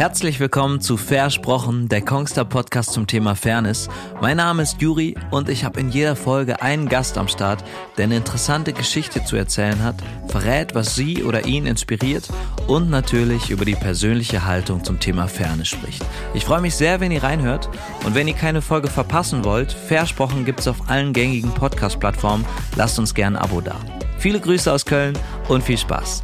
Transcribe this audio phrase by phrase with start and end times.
[0.00, 3.90] Herzlich willkommen zu Versprochen, der Kongster Podcast zum Thema Fairness.
[4.22, 7.62] Mein Name ist Juri und ich habe in jeder Folge einen Gast am Start,
[7.98, 9.96] der eine interessante Geschichte zu erzählen hat,
[10.28, 12.30] verrät, was sie oder ihn inspiriert
[12.66, 16.02] und natürlich über die persönliche Haltung zum Thema Fairness spricht.
[16.32, 17.68] Ich freue mich sehr, wenn ihr reinhört
[18.06, 22.46] und wenn ihr keine Folge verpassen wollt, Versprochen gibt's auf allen gängigen Podcast-Plattformen.
[22.74, 23.76] Lasst uns gerne ein Abo da.
[24.16, 25.12] Viele Grüße aus Köln
[25.48, 26.22] und viel Spaß.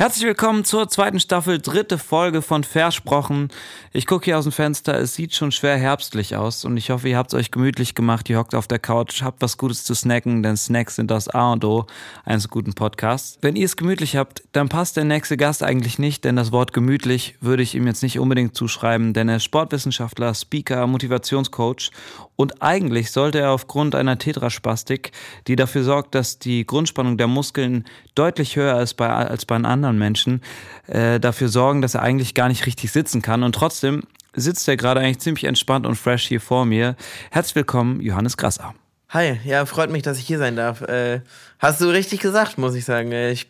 [0.00, 3.50] Herzlich willkommen zur zweiten Staffel, dritte Folge von Versprochen.
[3.92, 7.10] Ich gucke hier aus dem Fenster, es sieht schon schwer herbstlich aus und ich hoffe,
[7.10, 9.94] ihr habt es euch gemütlich gemacht, ihr hockt auf der Couch, habt was Gutes zu
[9.94, 11.84] snacken, denn Snacks sind das A und O
[12.24, 13.36] eines guten Podcasts.
[13.42, 16.72] Wenn ihr es gemütlich habt, dann passt der nächste Gast eigentlich nicht, denn das Wort
[16.72, 21.90] gemütlich würde ich ihm jetzt nicht unbedingt zuschreiben, denn er ist Sportwissenschaftler, Speaker, Motivationscoach
[22.40, 25.12] und eigentlich sollte er aufgrund einer Tetraspastik,
[25.46, 29.98] die dafür sorgt, dass die Grundspannung der Muskeln deutlich höher ist bei, als bei anderen
[29.98, 30.40] Menschen,
[30.86, 33.42] äh, dafür sorgen, dass er eigentlich gar nicht richtig sitzen kann.
[33.42, 36.96] Und trotzdem sitzt er gerade eigentlich ziemlich entspannt und fresh hier vor mir.
[37.30, 38.74] Herzlich willkommen, Johannes Grasser.
[39.10, 40.80] Hi, ja, freut mich, dass ich hier sein darf.
[40.80, 41.20] Äh,
[41.58, 43.12] hast du richtig gesagt, muss ich sagen.
[43.12, 43.48] Äh, ich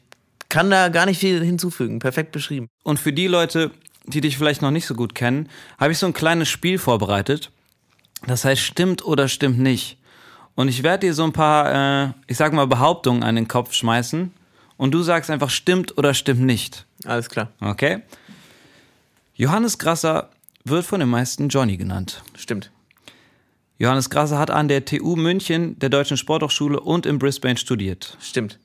[0.48, 2.00] kann da gar nicht viel hinzufügen.
[2.00, 2.66] Perfekt beschrieben.
[2.82, 3.70] Und für die Leute,
[4.06, 7.52] die dich vielleicht noch nicht so gut kennen, habe ich so ein kleines Spiel vorbereitet.
[8.26, 9.98] Das heißt, stimmt oder stimmt nicht.
[10.54, 13.72] Und ich werde dir so ein paar, äh, ich sag mal, Behauptungen an den Kopf
[13.72, 14.32] schmeißen.
[14.76, 16.86] Und du sagst einfach, stimmt oder stimmt nicht.
[17.04, 17.48] Alles klar.
[17.60, 18.02] Okay?
[19.34, 20.30] Johannes Grasser
[20.64, 22.22] wird von den meisten Johnny genannt.
[22.36, 22.70] Stimmt.
[23.78, 28.18] Johannes Grasser hat an der TU München, der Deutschen Sporthochschule und in Brisbane studiert.
[28.20, 28.58] Stimmt.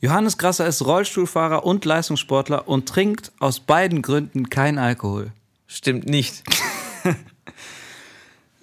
[0.00, 5.32] Johannes Grasser ist Rollstuhlfahrer und Leistungssportler und trinkt aus beiden Gründen kein Alkohol.
[5.66, 6.44] Stimmt nicht.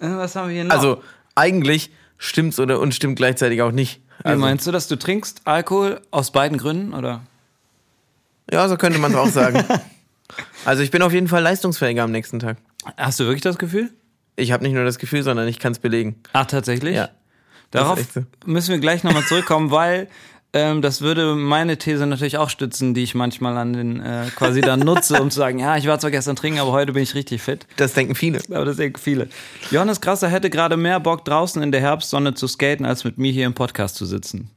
[0.00, 0.74] Äh, Was haben wir hier noch?
[0.74, 1.02] Also,
[1.34, 4.00] eigentlich stimmt's oder und stimmt gleichzeitig auch nicht.
[4.18, 7.22] Wie Also, meinst du, dass du trinkst Alkohol aus beiden Gründen, oder?
[8.50, 9.64] ja, so könnte man es auch sagen.
[10.64, 12.58] also, ich bin auf jeden Fall leistungsfähiger am nächsten Tag.
[12.96, 13.90] Hast du wirklich das Gefühl?
[14.36, 16.16] Ich habe nicht nur das Gefühl, sondern ich kann es belegen.
[16.32, 16.94] Ach, tatsächlich?
[16.94, 17.08] Ja.
[17.70, 18.22] Darauf so.
[18.44, 20.08] müssen wir gleich nochmal zurückkommen, weil
[20.52, 24.60] ähm, das würde meine These natürlich auch stützen, die ich manchmal an den äh, quasi
[24.60, 27.14] dann nutze, um zu sagen, ja, ich war zwar gestern trinken, aber heute bin ich
[27.14, 27.66] richtig fit.
[27.76, 28.40] Das denken viele.
[28.50, 29.28] Aber das denken viele.
[29.70, 33.32] Johannes Grasser hätte gerade mehr Bock, draußen in der Herbstsonne zu skaten, als mit mir
[33.32, 34.50] hier im Podcast zu sitzen.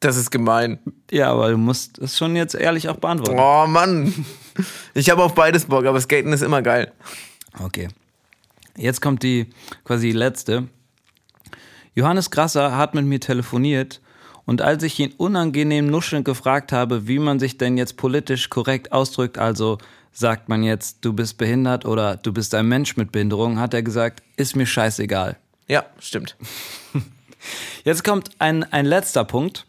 [0.00, 0.78] Das ist gemein.
[1.10, 3.38] Ja, aber du musst es schon jetzt ehrlich auch beantworten.
[3.38, 4.26] Oh Mann.
[4.94, 6.92] Ich habe auf beides Bock, aber Skaten ist immer geil.
[7.62, 7.88] Okay.
[8.76, 9.50] Jetzt kommt die
[9.84, 10.68] quasi letzte.
[11.94, 14.00] Johannes Grasser hat mit mir telefoniert
[14.46, 18.92] und als ich ihn unangenehm nuschelnd gefragt habe, wie man sich denn jetzt politisch korrekt
[18.92, 19.78] ausdrückt, also
[20.12, 23.82] sagt man jetzt, du bist behindert oder du bist ein Mensch mit Behinderung, hat er
[23.82, 25.36] gesagt, ist mir scheißegal.
[25.68, 26.36] Ja, stimmt.
[27.84, 29.66] Jetzt kommt ein, ein letzter Punkt.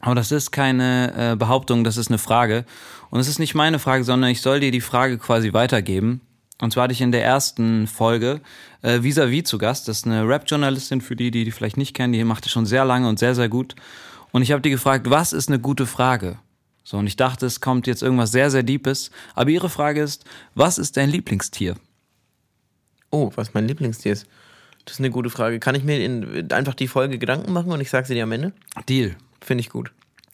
[0.00, 2.64] Aber das ist keine äh, Behauptung, das ist eine Frage.
[3.10, 6.20] Und es ist nicht meine Frage, sondern ich soll dir die Frage quasi weitergeben.
[6.62, 8.40] Und zwar hatte ich in der ersten Folge
[8.82, 9.88] äh, Vis-a-vis zu Gast.
[9.88, 12.12] Das ist eine Rap-Journalistin, für die, die die vielleicht nicht kennen.
[12.12, 13.74] Die macht das schon sehr lange und sehr, sehr gut.
[14.30, 16.38] Und ich habe die gefragt, was ist eine gute Frage?
[16.84, 19.10] So, und ich dachte, es kommt jetzt irgendwas sehr, sehr Deepes.
[19.34, 20.24] Aber ihre Frage ist,
[20.54, 21.74] was ist dein Lieblingstier?
[23.10, 24.28] Oh, was mein Lieblingstier ist.
[24.84, 25.58] Das ist eine gute Frage.
[25.58, 28.30] Kann ich mir in, einfach die Folge Gedanken machen und ich sage sie dir am
[28.30, 28.52] Ende?
[28.88, 29.16] Deal.
[29.40, 29.90] Finde ich gut.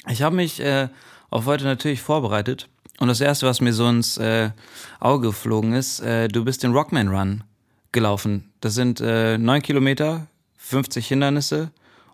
[0.07, 0.89] Ich habe mich äh,
[1.31, 2.69] auf heute natürlich vorbereitet.
[2.99, 4.51] Und das Erste, was mir so ins äh,
[4.99, 7.45] Auge geflogen ist, äh, du bist den Rockman Run
[7.93, 8.51] gelaufen.
[8.61, 10.27] Das sind äh, neun Kilometer,
[10.57, 11.71] 50 Hindernisse.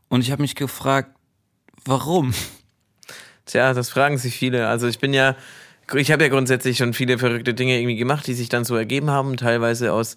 [0.08, 1.10] Und ich habe mich gefragt,
[1.84, 2.34] warum?
[3.46, 4.68] Tja, das fragen sich viele.
[4.68, 5.36] Also ich bin ja,
[5.94, 9.10] ich habe ja grundsätzlich schon viele verrückte Dinge irgendwie gemacht, die sich dann so ergeben
[9.10, 10.16] haben, teilweise aus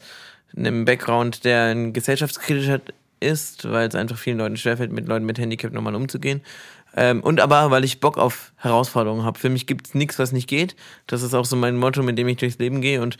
[0.55, 2.81] einem Background, der ein gesellschaftskritischer
[3.19, 6.41] ist, weil es einfach vielen Leuten schwerfällt, mit Leuten mit Handicap nochmal umzugehen.
[6.97, 9.37] Ähm, und aber, weil ich Bock auf Herausforderungen habe.
[9.37, 10.75] Für mich gibt's nichts, was nicht geht.
[11.05, 13.01] Das ist auch so mein Motto, mit dem ich durchs Leben gehe.
[13.03, 13.17] Und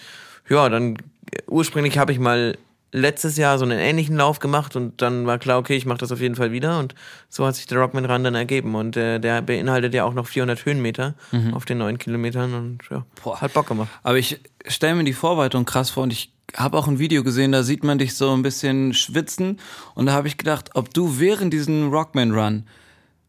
[0.50, 2.58] ja, dann äh, ursprünglich habe ich mal
[2.92, 6.12] letztes Jahr so einen ähnlichen Lauf gemacht und dann war klar, okay, ich mache das
[6.12, 6.96] auf jeden Fall wieder und
[7.30, 10.26] so hat sich der Rockman Run dann ergeben und äh, der beinhaltet ja auch noch
[10.26, 11.14] 400 Höhenmeter
[11.54, 13.42] auf den neun Kilometern und ja, Boah.
[13.42, 13.90] hat Bock gemacht.
[14.04, 17.52] Aber ich stelle mir die Vorbereitung krass vor und ich habe auch ein Video gesehen,
[17.52, 19.60] da sieht man dich so ein bisschen schwitzen
[19.94, 22.64] und da habe ich gedacht, ob du während diesem Rockman Run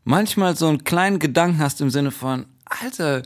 [0.09, 3.23] manchmal so einen kleinen Gedanken hast im Sinne von, Alter,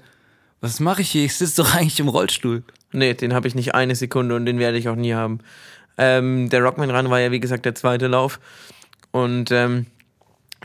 [0.60, 1.24] was mache ich hier?
[1.24, 2.64] Ich sitze doch eigentlich im Rollstuhl.
[2.90, 5.38] Nee, den habe ich nicht eine Sekunde und den werde ich auch nie haben.
[5.96, 8.40] Ähm, der Rockman Run war ja wie gesagt der zweite Lauf
[9.12, 9.86] und ähm,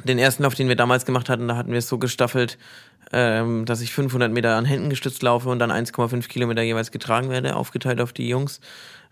[0.06, 2.58] den ersten Lauf, den wir damals gemacht hatten, da hatten wir es so gestaffelt,
[3.12, 7.30] ähm, dass ich 500 Meter an Händen gestützt laufe und dann 1,5 Kilometer jeweils getragen
[7.30, 8.60] werde, aufgeteilt auf die Jungs.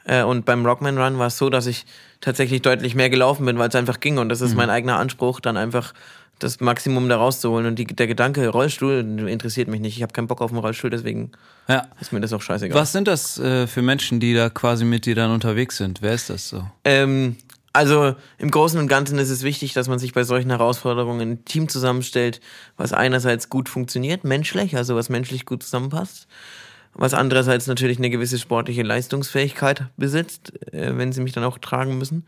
[0.05, 1.85] Äh, und beim Rockman Run war es so, dass ich
[2.19, 4.17] tatsächlich deutlich mehr gelaufen bin, weil es einfach ging.
[4.17, 5.93] Und das ist mein eigener Anspruch, dann einfach
[6.39, 7.65] das Maximum da rauszuholen.
[7.65, 9.95] Und die, der Gedanke, Rollstuhl, interessiert mich nicht.
[9.97, 11.31] Ich habe keinen Bock auf einen Rollstuhl, deswegen
[11.67, 11.87] Ja.
[11.99, 12.77] ist mir das auch scheißegal.
[12.79, 16.01] Was sind das äh, für Menschen, die da quasi mit dir dann unterwegs sind?
[16.01, 16.65] Wer ist das so?
[16.83, 17.37] Ähm,
[17.73, 21.45] also im Großen und Ganzen ist es wichtig, dass man sich bei solchen Herausforderungen ein
[21.45, 22.39] Team zusammenstellt,
[22.77, 26.27] was einerseits gut funktioniert, menschlich, also was menschlich gut zusammenpasst,
[26.93, 31.97] was andererseits natürlich eine gewisse sportliche Leistungsfähigkeit besitzt, äh, wenn sie mich dann auch tragen
[31.97, 32.25] müssen.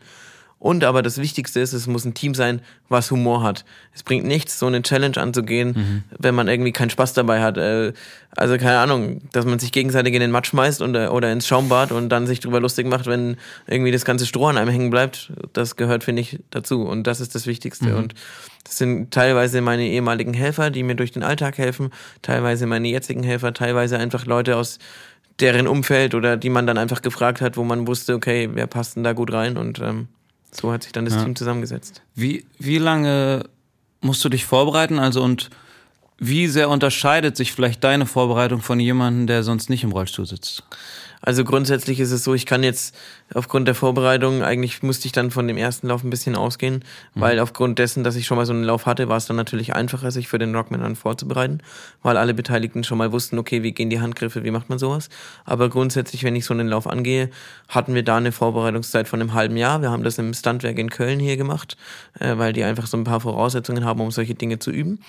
[0.60, 3.64] Und aber das Wichtigste ist, es muss ein Team sein, was Humor hat.
[3.94, 7.56] Es bringt nichts, so eine Challenge anzugehen, wenn man irgendwie keinen Spaß dabei hat.
[7.58, 7.92] Äh,
[8.36, 11.46] Also keine Ahnung, dass man sich gegenseitig in den Matsch schmeißt und, äh, oder ins
[11.46, 14.90] Schaumbad und dann sich drüber lustig macht, wenn irgendwie das ganze Stroh an einem hängen
[14.90, 15.32] bleibt.
[15.52, 16.82] Das gehört, finde ich, dazu.
[16.82, 17.90] Und das ist das Wichtigste.
[17.96, 18.14] Und
[18.64, 21.90] das sind teilweise meine ehemaligen Helfer, die mir durch den Alltag helfen,
[22.22, 24.78] teilweise meine jetzigen Helfer, teilweise einfach Leute aus
[25.40, 28.96] deren Umfeld oder die man dann einfach gefragt hat, wo man wusste, okay, wer passt
[28.96, 30.08] denn da gut rein und ähm,
[30.50, 31.24] so hat sich dann das Ja.
[31.24, 32.02] Team zusammengesetzt.
[32.14, 33.44] Wie, wie lange
[34.00, 34.98] musst du dich vorbereiten?
[34.98, 35.50] Also und
[36.18, 40.64] wie sehr unterscheidet sich vielleicht deine Vorbereitung von jemandem, der sonst nicht im Rollstuhl sitzt?
[41.20, 42.94] Also grundsätzlich ist es so, ich kann jetzt
[43.34, 46.84] aufgrund der Vorbereitung, eigentlich musste ich dann von dem ersten Lauf ein bisschen ausgehen,
[47.14, 49.74] weil aufgrund dessen, dass ich schon mal so einen Lauf hatte, war es dann natürlich
[49.74, 51.60] einfacher, sich für den Rockman dann vorzubereiten,
[52.02, 55.08] weil alle Beteiligten schon mal wussten, okay, wie gehen die Handgriffe, wie macht man sowas.
[55.44, 57.30] Aber grundsätzlich, wenn ich so einen Lauf angehe,
[57.68, 59.82] hatten wir da eine Vorbereitungszeit von einem halben Jahr.
[59.82, 61.76] Wir haben das im Standwerk in Köln hier gemacht,
[62.18, 65.00] äh, weil die einfach so ein paar Voraussetzungen haben, um solche Dinge zu üben.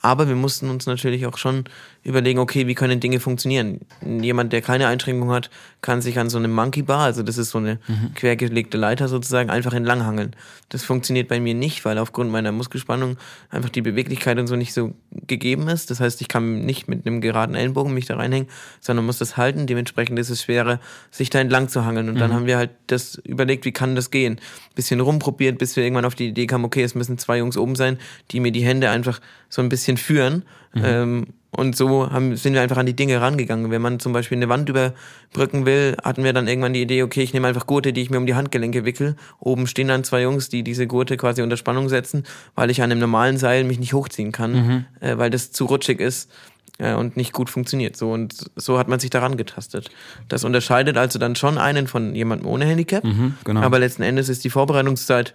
[0.00, 1.64] Aber wir mussten uns natürlich auch schon
[2.04, 3.80] überlegen, okay, wie können Dinge funktionieren?
[4.00, 5.50] Jemand, der keine Einschränkung hat,
[5.82, 7.67] kann sich an so einem Monkey Bar, also das ist so eine
[8.14, 10.34] quergelegte Leiter sozusagen, einfach entlanghangeln.
[10.70, 13.16] Das funktioniert bei mir nicht, weil aufgrund meiner Muskelspannung
[13.50, 14.94] einfach die Beweglichkeit und so nicht so
[15.26, 15.90] gegeben ist.
[15.90, 18.48] Das heißt, ich kann nicht mit einem geraden Ellenbogen mich da reinhängen,
[18.80, 19.66] sondern muss das halten.
[19.66, 20.80] Dementsprechend ist es schwerer,
[21.10, 22.08] sich da entlang zu hangeln.
[22.08, 24.40] Und dann haben wir halt das überlegt, wie kann das gehen?
[24.74, 27.74] Bisschen rumprobiert, bis wir irgendwann auf die Idee kamen, okay, es müssen zwei Jungs oben
[27.74, 27.98] sein,
[28.30, 30.44] die mir die Hände einfach so ein bisschen führen.
[30.74, 33.70] Ähm, und so haben, sind wir einfach an die Dinge rangegangen.
[33.70, 37.22] Wenn man zum Beispiel eine Wand überbrücken will, hatten wir dann irgendwann die Idee, okay,
[37.22, 39.16] ich nehme einfach Gurte, die ich mir um die Handgelenke wickel.
[39.40, 42.24] Oben stehen dann zwei Jungs, die diese Gurte quasi unter Spannung setzen,
[42.54, 46.00] weil ich an einem normalen Seil mich nicht hochziehen kann, äh, weil das zu rutschig
[46.00, 46.30] ist
[46.78, 47.96] äh, und nicht gut funktioniert.
[47.96, 49.90] So und so hat man sich daran getastet.
[50.28, 53.04] Das unterscheidet also dann schon einen von jemandem ohne Handicap.
[53.44, 53.62] genau.
[53.62, 55.34] Aber letzten Endes ist die Vorbereitungszeit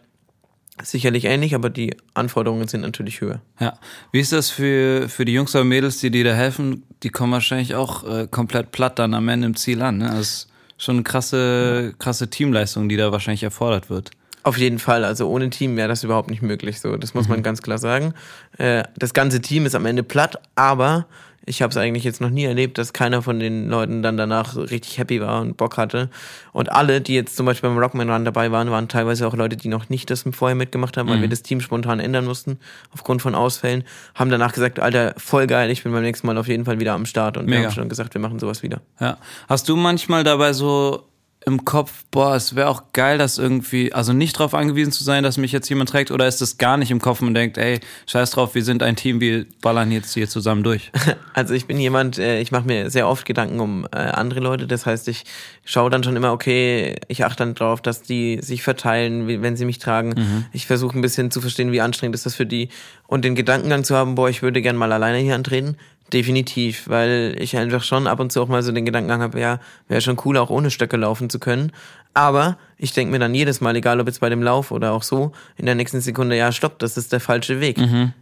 [0.81, 3.41] sicherlich ähnlich, aber die Anforderungen sind natürlich höher.
[3.59, 3.77] Ja.
[4.11, 6.83] Wie ist das für, für die Jungs oder Mädels, die dir da helfen?
[7.03, 9.99] Die kommen wahrscheinlich auch äh, komplett platt dann am Ende im Ziel an.
[9.99, 10.05] Ne?
[10.07, 10.47] Das ist
[10.77, 14.11] schon eine krasse, krasse Teamleistung, die da wahrscheinlich erfordert wird.
[14.43, 16.81] Auf jeden Fall, also ohne Team wäre das überhaupt nicht möglich.
[16.81, 18.13] So, das muss man ganz klar sagen.
[18.57, 21.05] Äh, das ganze Team ist am Ende platt, aber
[21.45, 24.55] ich habe es eigentlich jetzt noch nie erlebt, dass keiner von den Leuten dann danach
[24.55, 26.09] richtig happy war und Bock hatte.
[26.53, 29.57] Und alle, die jetzt zum Beispiel beim Rockman Run dabei waren, waren teilweise auch Leute,
[29.57, 32.59] die noch nicht das vorher mitgemacht haben, weil wir das Team spontan ändern mussten
[32.93, 33.83] aufgrund von Ausfällen,
[34.15, 36.93] haben danach gesagt, Alter, voll geil, ich bin beim nächsten Mal auf jeden Fall wieder
[36.93, 37.37] am Start.
[37.37, 37.67] Und wir Mega.
[37.67, 38.81] haben schon gesagt, wir machen sowas wieder.
[38.99, 39.17] Ja.
[39.49, 41.03] Hast du manchmal dabei so
[41.45, 45.23] im Kopf, boah, es wäre auch geil, das irgendwie, also nicht drauf angewiesen zu sein,
[45.23, 47.79] dass mich jetzt jemand trägt, oder ist das gar nicht im Kopf und denkt, ey,
[48.07, 50.91] scheiß drauf, wir sind ein Team, wir ballern jetzt hier zusammen durch.
[51.35, 54.67] Also ich bin jemand, äh, ich mache mir sehr oft Gedanken um äh, andere Leute.
[54.67, 55.23] Das heißt, ich
[55.65, 59.65] schaue dann schon immer, okay, ich achte dann drauf, dass die sich verteilen, wenn sie
[59.65, 60.45] mich tragen.
[60.51, 62.69] Ich versuche ein bisschen zu verstehen, wie anstrengend ist das für die.
[63.07, 65.77] Und den Gedankengang zu haben, boah, ich würde gern mal alleine hier antreten.
[66.13, 69.59] Definitiv, weil ich einfach schon ab und zu auch mal so den Gedankengang habe, ja,
[69.87, 71.71] wäre schon cool, auch ohne Stöcke laufen zu können.
[72.13, 75.03] Aber ich denke mir dann jedes Mal, egal ob jetzt bei dem Lauf oder auch
[75.03, 77.77] so, in der nächsten Sekunde, ja, stopp, das ist der falsche Weg.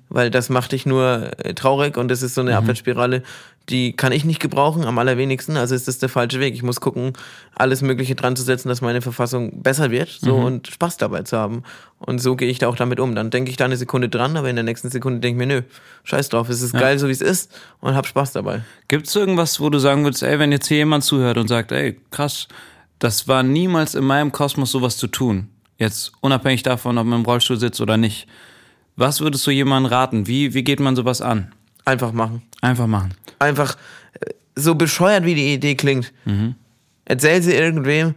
[0.10, 3.24] Weil das macht dich nur äh, traurig und das ist so eine Abwärtsspirale,
[3.69, 5.57] die kann ich nicht gebrauchen, am allerwenigsten.
[5.57, 6.53] Also ist das der falsche Weg.
[6.53, 7.13] Ich muss gucken,
[7.55, 11.38] alles Mögliche dran zu setzen, dass meine Verfassung besser wird so und Spaß dabei zu
[11.38, 11.63] haben.
[12.00, 13.15] Und so gehe ich da auch damit um.
[13.15, 15.53] Dann denke ich da eine Sekunde dran, aber in der nächsten Sekunde denke ich mir,
[15.53, 15.62] nö,
[16.03, 18.62] scheiß drauf, es ist geil, so wie es ist und hab Spaß dabei.
[18.88, 22.00] Gibt's irgendwas, wo du sagen würdest, ey, wenn jetzt hier jemand zuhört und sagt, ey,
[22.10, 22.48] krass,
[23.01, 25.48] das war niemals in meinem Kosmos sowas zu tun.
[25.77, 28.27] Jetzt unabhängig davon, ob man im Rollstuhl sitzt oder nicht.
[28.96, 30.27] Was würdest du jemandem raten?
[30.27, 31.51] Wie, wie geht man sowas an?
[31.84, 32.43] Einfach machen.
[32.62, 33.15] Einfach machen.
[33.39, 33.75] einfach
[34.20, 36.13] äh, so bescheuert wie die Idee klingt.
[37.05, 38.13] Erzähl sie irgendwem,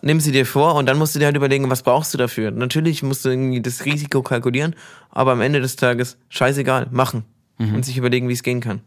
[0.00, 2.50] nimm sie dir vor und dann musst du dir halt überlegen, was brauchst du dafür.
[2.52, 4.74] Natürlich musst du irgendwie das Risiko kalkulieren,
[5.10, 7.24] aber am Ende des Tages scheißegal, machen
[7.58, 8.80] und sich überlegen, wie es gehen kann.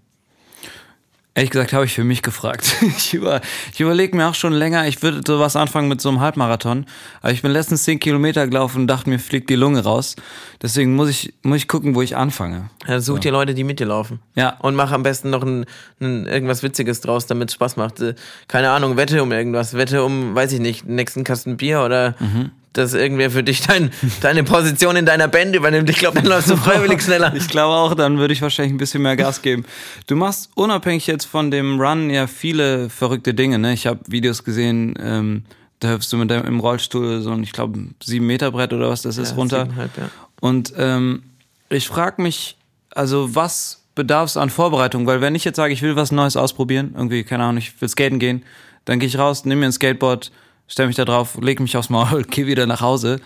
[1.38, 2.76] Ehrlich gesagt habe ich für mich gefragt.
[2.98, 3.42] Ich, über,
[3.72, 6.88] ich überlege mir auch schon länger, ich würde sowas anfangen mit so einem Halbmarathon.
[7.22, 10.16] Aber ich bin letztens 10 Kilometer gelaufen und dachte mir, fliegt die Lunge raus.
[10.64, 12.72] Deswegen muss ich, muss ich gucken, wo ich anfange.
[12.88, 14.20] Ja, such dir Leute, die mit dir laufen.
[14.34, 14.58] Ja.
[14.62, 15.66] Und mach am besten noch ein,
[16.02, 18.00] ein, irgendwas Witziges draus, damit es Spaß macht.
[18.00, 18.16] Äh,
[18.48, 19.76] Keine Ahnung, wette um irgendwas.
[19.76, 22.16] Wette um, weiß ich nicht, den nächsten Kasten Bier oder
[22.78, 23.92] dass irgendwer für dich dein,
[24.22, 25.90] deine Position in deiner Band übernimmt.
[25.90, 27.34] Ich glaube, dann läufst du freiwillig schneller.
[27.36, 29.66] Ich glaube auch, dann würde ich wahrscheinlich ein bisschen mehr Gas geben.
[30.08, 33.60] Du machst unabhängig jetzt von dem Run ja viele verrückte Dinge.
[33.60, 33.74] Ne?
[33.74, 35.44] Ich habe Videos gesehen, ähm,
[35.80, 38.90] da hüpfst du mit deinem im Rollstuhl so ein, ich glaube, sieben Meter Brett oder
[38.90, 39.68] was das ist, Ja, runter.
[39.78, 40.10] ja.
[40.40, 41.24] Und ähm,
[41.70, 42.58] ich frage mich,
[42.92, 45.06] also was bedarf es an Vorbereitung?
[45.08, 47.90] Weil wenn ich jetzt sage, ich will was Neues ausprobieren, irgendwie, keine Ahnung, ich will
[47.90, 48.44] skaten gehen,
[48.86, 50.32] dann gehe ich raus, nehme mir ein Skateboard,
[50.68, 53.20] stelle mich da drauf, lege mich aufs Maul, gehe wieder nach Hause.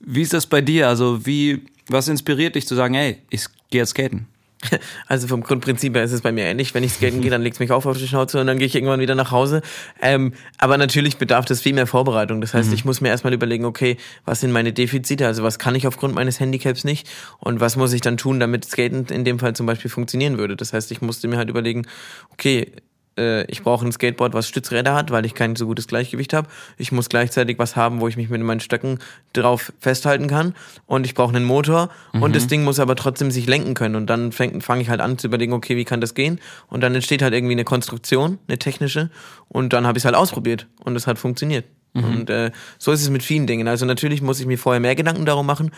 [0.00, 0.88] Wie ist das bei dir?
[0.88, 4.26] Also wie, was inspiriert dich zu sagen, hey, ich gehe jetzt skaten?
[5.06, 6.74] Also vom Grundprinzip her ist es bei mir ähnlich.
[6.74, 8.74] Wenn ich skaten gehe, dann legt's mich auf auf die Schnauze und dann gehe ich
[8.74, 9.62] irgendwann wieder nach Hause.
[10.00, 12.40] Ähm, aber natürlich bedarf das viel mehr Vorbereitung.
[12.40, 15.26] Das heißt, ich muss mir erstmal überlegen, okay, was sind meine Defizite?
[15.26, 17.08] Also was kann ich aufgrund meines Handicaps nicht?
[17.38, 20.56] Und was muss ich dann tun, damit Skaten in dem Fall zum Beispiel funktionieren würde?
[20.56, 21.86] Das heißt, ich musste mir halt überlegen,
[22.32, 22.72] okay,
[23.16, 26.48] äh, ich brauche ein Skateboard, was Stützräder hat, weil ich kein so gutes Gleichgewicht habe.
[26.76, 28.98] Ich muss gleichzeitig was haben, wo ich mich mit meinen Stöcken
[29.32, 30.54] drauf festhalten kann.
[30.86, 31.90] Und ich brauche einen Motor.
[32.12, 33.96] Und das Ding muss aber trotzdem sich lenken können.
[33.96, 36.40] Und dann fange fang ich halt an zu überlegen, okay, wie kann das gehen?
[36.68, 39.10] Und dann entsteht halt irgendwie eine Konstruktion, eine technische.
[39.48, 40.66] Und dann habe ich es halt ausprobiert.
[40.84, 41.64] Und es hat funktioniert.
[41.96, 43.68] Und äh, so ist es mit vielen Dingen.
[43.68, 45.70] Also natürlich muss ich mir vorher mehr Gedanken darum machen.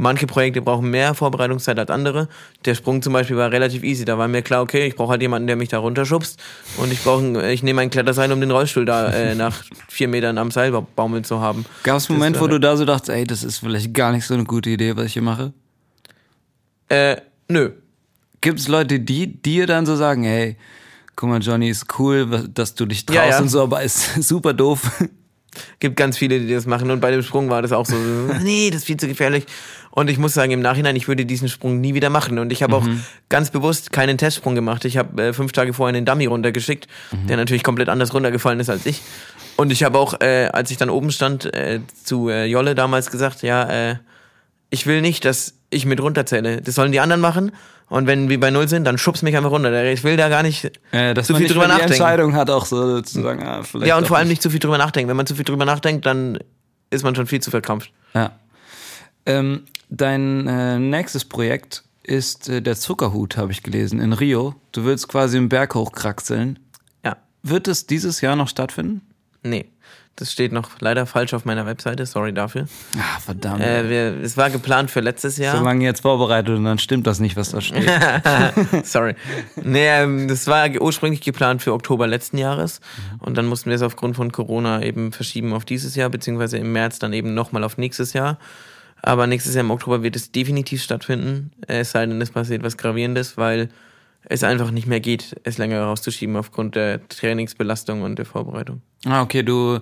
[0.00, 2.28] Manche Projekte brauchen mehr Vorbereitungszeit als andere.
[2.64, 4.04] Der Sprung zum Beispiel war relativ easy.
[4.04, 6.38] Da war mir klar, okay, ich brauche halt jemanden, der mich da runterschubst.
[6.76, 10.38] Und ich brauche, ich nehme ein Kletterseil, um den Rollstuhl da äh, nach vier Metern
[10.38, 11.64] am Seil baumeln zu haben.
[11.82, 13.92] Gab es einen Moment, Das wo war- du da so dachtest, ey, das ist vielleicht
[13.92, 15.52] gar nicht so eine gute Idee, was ich hier mache?
[16.88, 17.16] Äh,
[17.48, 17.70] nö.
[18.40, 20.56] Gibt es Leute, die dir dann so sagen, hey,
[21.16, 23.40] guck mal, Johnny, ist cool, dass du dich traust Ja, ja.
[23.40, 24.80] und so, aber ist super doof.
[25.80, 26.88] Gibt ganz viele, die das machen.
[26.90, 27.96] Und bei dem Sprung war das auch so,
[28.42, 29.44] nee, das ist viel zu gefährlich.
[29.90, 32.38] Und ich muss sagen, im Nachhinein, ich würde diesen Sprung nie wieder machen.
[32.38, 32.86] Und ich habe auch
[33.28, 34.84] ganz bewusst keinen Testsprung gemacht.
[34.84, 36.86] Ich habe äh, fünf Tage vorher einen Dummy runtergeschickt,
[37.28, 39.00] der natürlich komplett anders runtergefallen ist als ich.
[39.56, 43.10] Und ich habe auch, äh, als ich dann oben stand, äh, zu äh, Jolle damals
[43.10, 43.96] gesagt, ja, äh,
[44.70, 46.60] ich will nicht, dass ich mit runterzähle.
[46.62, 47.52] Das sollen die anderen machen.
[47.88, 49.84] Und wenn wir bei Null sind, dann schubst mich einfach runter.
[49.86, 51.92] Ich will da gar nicht Äh, dass zu man viel nicht drüber die nachdenken.
[51.94, 54.34] Entscheidung hat, auch so zu sagen, ah, vielleicht Ja, und vor allem nicht.
[54.36, 55.08] nicht zu viel drüber nachdenken.
[55.08, 56.38] Wenn man zu viel drüber nachdenkt, dann
[56.90, 57.90] ist man schon viel zu verkrampft.
[58.14, 58.32] Ja.
[59.26, 64.54] Ähm, dein äh, nächstes Projekt ist äh, der Zuckerhut, habe ich gelesen, in Rio.
[64.72, 66.58] Du willst quasi einen Berg hochkraxeln.
[67.04, 67.16] Ja.
[67.42, 69.02] Wird es dieses Jahr noch stattfinden?
[69.42, 69.70] Nee,
[70.18, 72.66] das steht noch leider falsch auf meiner Webseite, sorry dafür.
[72.96, 73.60] Ah, verdammt.
[73.60, 75.62] Äh, wir, es war geplant für letztes so Jahr.
[75.62, 77.88] lange jetzt vorbereitet und dann stimmt das nicht, was da steht.
[78.84, 79.14] sorry.
[79.62, 82.80] Nee, ähm, das war ursprünglich geplant für Oktober letzten Jahres
[83.20, 86.72] und dann mussten wir es aufgrund von Corona eben verschieben auf dieses Jahr, beziehungsweise im
[86.72, 88.38] März dann eben nochmal auf nächstes Jahr.
[89.02, 92.76] Aber nächstes Jahr im Oktober wird es definitiv stattfinden, es sei denn, es passiert was
[92.76, 93.68] Gravierendes, weil
[94.24, 98.82] es einfach nicht mehr geht, es länger rauszuschieben aufgrund der Trainingsbelastung und der Vorbereitung.
[99.06, 99.78] ah, okay, du,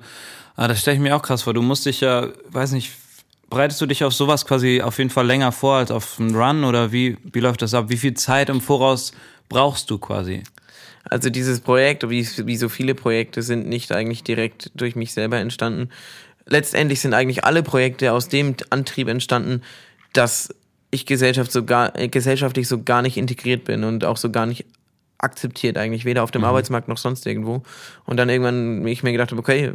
[0.56, 1.54] ah, das stelle ich mir auch krass vor.
[1.54, 2.92] Du musst dich ja, weiß nicht,
[3.50, 6.64] bereitest du dich auf sowas quasi auf jeden Fall länger vor als auf einen Run
[6.64, 7.86] oder wie, wie läuft das ab?
[7.88, 9.12] Wie viel Zeit im Voraus
[9.48, 10.42] brauchst du quasi?
[11.08, 15.38] Also dieses Projekt, wie, wie so viele Projekte, sind nicht eigentlich direkt durch mich selber
[15.38, 15.90] entstanden.
[16.46, 19.62] Letztendlich sind eigentlich alle Projekte aus dem Antrieb entstanden,
[20.12, 20.54] dass
[20.90, 24.46] ich Gesellschaft so gar, äh, gesellschaftlich so gar nicht integriert bin und auch so gar
[24.46, 24.64] nicht
[25.18, 27.62] akzeptiert eigentlich, weder auf dem Arbeitsmarkt noch sonst irgendwo.
[28.04, 29.72] Und dann irgendwann ich mir gedacht habe, okay,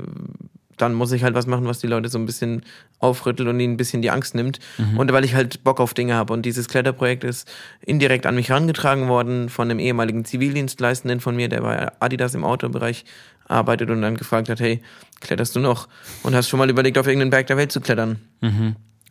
[0.77, 2.63] dann muss ich halt was machen, was die Leute so ein bisschen
[2.99, 4.59] aufrüttelt und ihnen ein bisschen die Angst nimmt.
[4.97, 6.33] Und weil ich halt Bock auf Dinge habe.
[6.33, 7.47] Und dieses Kletterprojekt ist
[7.81, 12.43] indirekt an mich herangetragen worden von einem ehemaligen Zivildienstleistenden von mir, der bei Adidas im
[12.43, 13.05] Autobereich
[13.47, 14.81] arbeitet und dann gefragt hat, hey,
[15.21, 15.87] kletterst du noch?
[16.23, 18.19] Und hast schon mal überlegt, auf irgendeinen Berg der Welt zu klettern?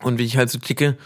[0.02, 0.96] Und wie ich halt so ticke,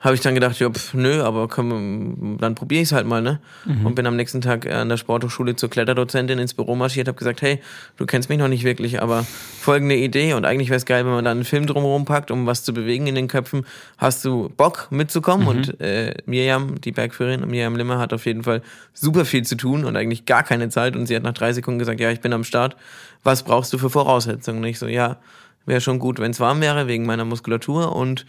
[0.00, 3.20] habe ich dann gedacht, ja, pf, nö, aber komm, dann probiere ich es halt mal,
[3.20, 3.38] ne?
[3.84, 7.18] Und bin am nächsten Tag äh, an der Sporthochschule zur Kletterdozentin ins Büro marschiert, habe
[7.18, 7.60] gesagt, hey,
[7.98, 9.26] du kennst mich noch nicht wirklich, aber
[9.60, 12.46] folgende Idee und eigentlich wäre es geil, wenn man da einen Film drumherum packt, um
[12.46, 13.66] was zu bewegen in den Köpfen.
[13.98, 15.46] Hast du Bock mitzukommen?
[15.46, 18.62] Und äh, Miriam, die Bergführerin, Miriam Limmer, hat auf jeden Fall
[18.94, 21.78] super viel zu tun und eigentlich gar keine Zeit und sie hat nach drei Sekunden
[21.78, 22.74] gesagt, ja, ich bin am Start.
[23.22, 24.60] Was brauchst du für Voraussetzungen?
[24.60, 25.18] Und ich so, ja,
[25.66, 28.24] wäre schon gut, wenn es warm wäre, wegen meiner Muskulatur und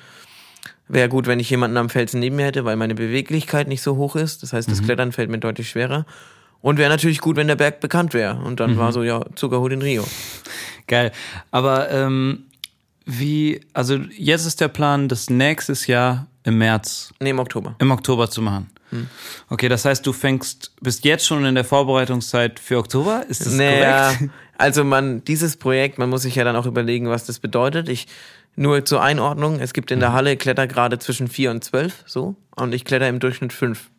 [0.93, 3.95] Wäre gut, wenn ich jemanden am Felsen neben mir hätte, weil meine Beweglichkeit nicht so
[3.95, 4.43] hoch ist.
[4.43, 6.05] Das heißt, das Klettern fällt mir deutlich schwerer.
[6.62, 8.36] Und wäre natürlich gut, wenn der Berg bekannt wäre.
[8.43, 10.05] Und dann war so, ja, Zuckerhut in Rio.
[10.88, 11.12] Geil.
[11.50, 12.43] Aber ähm,
[13.05, 17.75] wie, also jetzt ist der Plan, das nächstes Jahr im März, Nee, im Oktober.
[17.79, 18.69] im Oktober zu machen.
[19.50, 23.24] Okay, das heißt, du fängst, bist jetzt schon in der Vorbereitungszeit für Oktober?
[23.29, 24.31] Ist das Naja, korrekt?
[24.57, 27.88] also man, dieses Projekt, man muss sich ja dann auch überlegen, was das bedeutet.
[27.88, 28.07] Ich,
[28.55, 32.36] nur zur Einordnung, es gibt in der Halle Klettergrade zwischen 4 und 12, so.
[32.55, 33.89] Und ich kletter im Durchschnitt 5.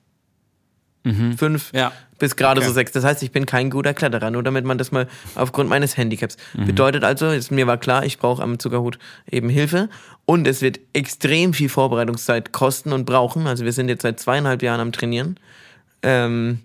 [1.04, 1.90] 5 Ja.
[2.20, 2.68] bis gerade Okay.
[2.68, 2.92] so sechs.
[2.92, 6.36] Das heißt, ich bin kein guter Kletterer, nur damit man das mal aufgrund meines Handicaps.
[6.54, 6.66] Mhm.
[6.66, 9.88] Bedeutet also, ist, mir war klar, ich brauche am Zuckerhut eben Hilfe
[10.26, 13.48] und es wird extrem viel Vorbereitungszeit kosten und brauchen.
[13.48, 15.40] Also wir sind jetzt seit zweieinhalb Jahren am Trainieren,
[16.04, 16.60] ähm,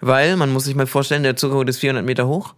[0.00, 2.54] weil man muss sich mal vorstellen, der Zuckerhut ist 400 Meter hoch.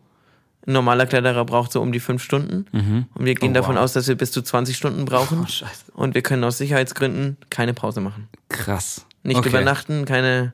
[0.66, 2.66] Ein normaler Kletterer braucht so um die fünf Stunden.
[3.14, 3.82] Und wir gehen Oh, davon wow.
[3.82, 5.46] aus, dass wir bis zu 20 Stunden brauchen.
[5.48, 6.00] Oh.
[6.00, 8.28] Und wir können aus Sicherheitsgründen keine Pause machen.
[8.48, 9.06] Krass.
[9.22, 9.48] Nicht okay.
[9.48, 10.52] übernachten, keine.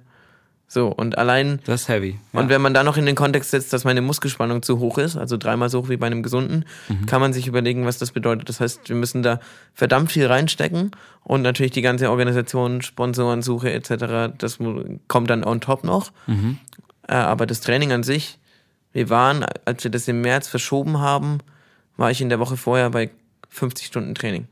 [0.69, 1.61] So, und allein.
[1.67, 2.19] Das ist heavy.
[2.33, 5.17] Und wenn man da noch in den Kontext setzt, dass meine Muskelspannung zu hoch ist,
[5.19, 7.05] also dreimal so hoch wie bei einem Gesunden, Mhm.
[7.05, 8.49] kann man sich überlegen, was das bedeutet.
[8.49, 9.39] Das heißt, wir müssen da
[9.75, 10.93] verdammt viel reinstecken
[11.25, 14.59] und natürlich die ganze Organisation, Sponsorensuche etc., das
[15.09, 16.11] kommt dann on top noch.
[16.27, 16.57] Mhm.
[17.07, 18.39] Äh, aber das Training an sich,
[18.93, 21.39] wir waren, als wir das im März verschoben haben,
[21.97, 23.11] war ich in der Woche vorher bei
[23.49, 24.49] 50 Stunden Training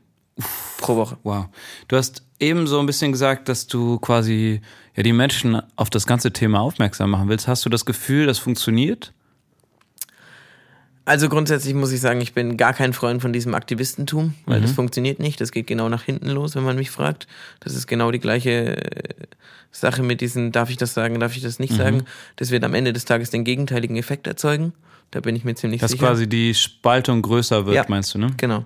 [0.77, 1.17] pro Woche.
[1.23, 1.45] Wow.
[1.87, 4.61] Du hast eben so ein bisschen gesagt, dass du quasi
[4.95, 7.47] ja die Menschen auf das ganze Thema aufmerksam machen willst.
[7.47, 9.13] Hast du das Gefühl, das funktioniert?
[11.03, 14.63] Also grundsätzlich muss ich sagen, ich bin gar kein Freund von diesem Aktivistentum, weil Mhm.
[14.63, 15.41] das funktioniert nicht.
[15.41, 17.27] Das geht genau nach hinten los, wenn man mich fragt.
[17.59, 19.13] Das ist genau die gleiche äh,
[19.71, 21.63] Sache mit diesen, darf ich das sagen, darf ich das Mhm.
[21.63, 22.03] nicht sagen.
[22.35, 24.73] Das wird am Ende des Tages den gegenteiligen Effekt erzeugen.
[25.09, 26.07] Da bin ich mir ziemlich Dass sicher.
[26.07, 27.85] quasi die Spaltung größer wird, Ja.
[27.87, 28.27] meinst du, ne?
[28.37, 28.65] Genau.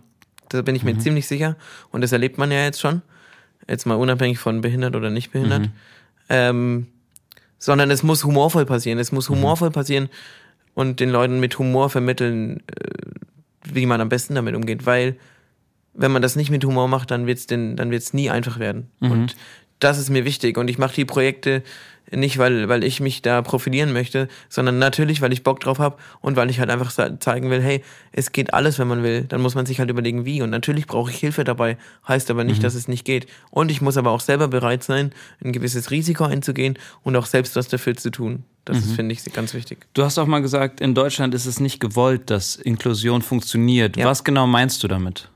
[0.50, 0.92] Da bin ich Mhm.
[0.94, 1.56] mir ziemlich sicher.
[1.92, 3.02] Und das erlebt man ja jetzt schon.
[3.68, 5.62] Jetzt mal unabhängig von behindert oder nicht behindert.
[5.62, 5.72] Mhm.
[6.30, 6.88] Ähm,
[7.58, 9.00] sondern es muss humorvoll passieren.
[9.00, 9.16] Es Mhm.
[9.16, 10.10] muss humorvoll passieren
[10.76, 14.86] und den Leuten mit Humor vermitteln, äh, wie man am besten damit umgeht.
[14.86, 15.16] Weil,
[15.94, 18.92] wenn man das nicht mit Humor macht, dann wird's den, dann wird's nie einfach werden.
[19.00, 19.12] Mhm.
[19.12, 19.36] Und
[19.80, 20.58] das ist mir wichtig.
[20.58, 21.64] Und ich mache die Projekte
[22.12, 25.98] nicht, weil, weil ich mich da profilieren möchte, sondern natürlich, weil ich Bock drauf habe
[26.22, 29.24] und weil ich halt einfach zeigen will, hey, es geht alles, wenn man will.
[29.24, 30.42] Dann muss man sich halt überlegen, wie.
[30.42, 31.78] Und natürlich brauche ich Hilfe dabei,
[32.08, 33.28] heißt aber nicht, dass es nicht geht.
[33.50, 35.12] Und ich muss aber auch selber bereit sein,
[35.44, 38.44] ein gewisses Risiko einzugehen und auch selbst was dafür zu tun.
[38.66, 39.86] Das ist, finde ich, ganz wichtig.
[39.94, 43.96] Du hast auch mal gesagt, in Deutschland ist es nicht gewollt, dass Inklusion funktioniert.
[43.96, 44.08] Ja.
[44.08, 45.30] Was genau meinst du damit?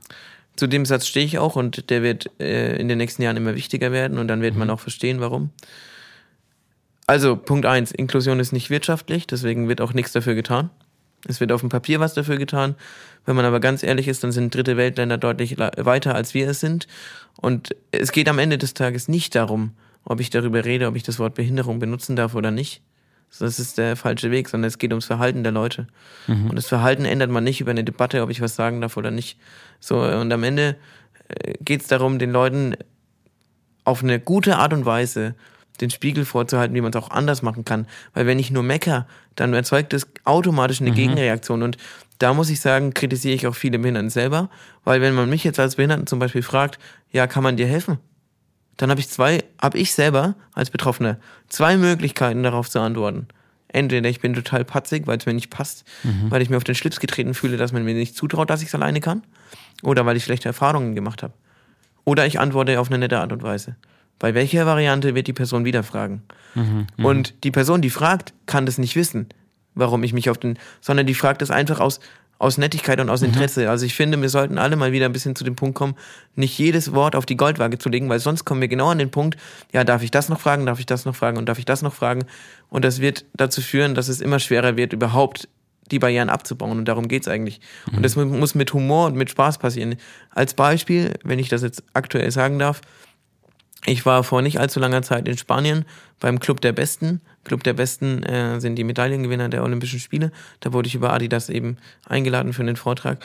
[0.60, 3.54] Zu dem Satz stehe ich auch und der wird äh, in den nächsten Jahren immer
[3.54, 5.48] wichtiger werden und dann wird man auch verstehen, warum.
[7.06, 10.68] Also, Punkt eins: Inklusion ist nicht wirtschaftlich, deswegen wird auch nichts dafür getan.
[11.26, 12.74] Es wird auf dem Papier was dafür getan.
[13.24, 16.60] Wenn man aber ganz ehrlich ist, dann sind dritte Weltländer deutlich weiter, als wir es
[16.60, 16.86] sind.
[17.38, 19.72] Und es geht am Ende des Tages nicht darum,
[20.04, 22.82] ob ich darüber rede, ob ich das Wort Behinderung benutzen darf oder nicht.
[23.38, 25.86] Das ist der falsche Weg, sondern es geht ums Verhalten der Leute.
[26.26, 29.10] Und das Verhalten ändert man nicht über eine Debatte, ob ich was sagen darf oder
[29.10, 29.38] nicht.
[29.78, 30.76] So, und am Ende
[31.60, 32.76] geht es darum, den Leuten
[33.84, 35.34] auf eine gute Art und Weise
[35.80, 37.86] den Spiegel vorzuhalten, wie man es auch anders machen kann.
[38.12, 41.62] Weil wenn ich nur mecker, dann erzeugt es automatisch eine Gegenreaktion.
[41.62, 41.78] Und
[42.18, 44.50] da muss ich sagen, kritisiere ich auch viele Behinderten selber,
[44.84, 46.78] weil wenn man mich jetzt als Behinderten zum Beispiel fragt,
[47.10, 47.98] ja, kann man dir helfen?
[48.80, 53.28] Dann habe ich zwei, habe ich selber als Betroffener zwei Möglichkeiten darauf zu antworten.
[53.68, 55.84] Entweder ich bin total patzig, weil es mir nicht passt,
[56.30, 58.68] weil ich mir auf den Schlips getreten fühle, dass man mir nicht zutraut, dass ich
[58.68, 59.22] es alleine kann,
[59.82, 61.34] oder weil ich schlechte Erfahrungen gemacht habe.
[62.06, 63.76] Oder ich antworte auf eine nette Art und Weise.
[64.18, 66.22] Bei welcher Variante wird die Person wieder fragen?
[67.04, 69.28] Und die Person, die fragt, kann das nicht wissen,
[69.74, 72.00] warum ich mich auf den, sondern die fragt es einfach aus,
[72.40, 73.68] aus Nettigkeit und aus Interesse.
[73.68, 75.94] Also ich finde, wir sollten alle mal wieder ein bisschen zu dem Punkt kommen,
[76.34, 79.10] nicht jedes Wort auf die Goldwaage zu legen, weil sonst kommen wir genau an den
[79.10, 79.36] Punkt,
[79.74, 81.82] ja, darf ich das noch fragen, darf ich das noch fragen und darf ich das
[81.82, 82.24] noch fragen?
[82.70, 85.48] Und das wird dazu führen, dass es immer schwerer wird, überhaupt
[85.90, 86.78] die Barrieren abzubauen.
[86.78, 87.60] Und darum geht's eigentlich.
[87.94, 89.96] Und das mu- muss mit Humor und mit Spaß passieren.
[90.30, 92.80] Als Beispiel, wenn ich das jetzt aktuell sagen darf,
[93.84, 95.84] ich war vor nicht allzu langer Zeit in Spanien
[96.20, 97.20] beim Club der Besten.
[97.44, 100.30] Club der Besten äh, sind die Medaillengewinner der Olympischen Spiele.
[100.60, 103.18] Da wurde ich über Adidas eben eingeladen für einen Vortrag.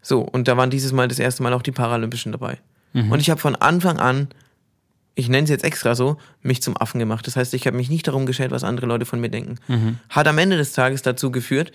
[0.00, 2.58] So, und da waren dieses Mal das erste Mal auch die Paralympischen dabei.
[3.12, 4.28] Und ich habe von Anfang an,
[5.14, 7.26] ich nenne es jetzt extra so, mich zum Affen gemacht.
[7.26, 9.56] Das heißt, ich habe mich nicht darum geschert, was andere Leute von mir denken.
[10.08, 11.72] Hat am Ende des Tages dazu geführt,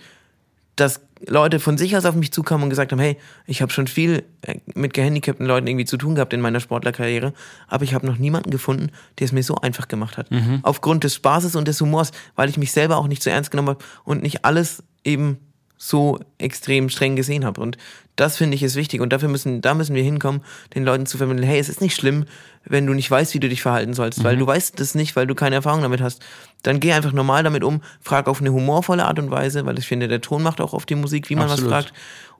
[0.76, 3.86] dass Leute von sich aus auf mich zukamen und gesagt haben, hey, ich habe schon
[3.86, 7.32] viel äh, mit gehandicapten Leuten irgendwie zu tun gehabt in meiner Sportlerkarriere,
[7.68, 10.28] aber ich habe noch niemanden gefunden, der es mir so einfach gemacht hat.
[10.62, 13.70] Aufgrund des Spaßes und des Humors, weil ich mich selber auch nicht so ernst genommen
[13.70, 15.38] habe und nicht alles eben
[15.86, 17.60] so extrem streng gesehen habe.
[17.60, 17.76] Und
[18.16, 19.02] das finde ich ist wichtig.
[19.02, 20.40] Und dafür müssen, da müssen wir hinkommen,
[20.74, 22.24] den Leuten zu vermitteln, hey, es ist nicht schlimm,
[22.64, 25.26] wenn du nicht weißt, wie du dich verhalten sollst, weil du weißt das nicht, weil
[25.26, 26.22] du keine Erfahrung damit hast.
[26.62, 29.86] Dann geh einfach normal damit um, frag auf eine humorvolle Art und Weise, weil ich
[29.86, 31.70] finde, der Ton macht auch oft die Musik, wie man Absolut.
[31.70, 31.92] was fragt.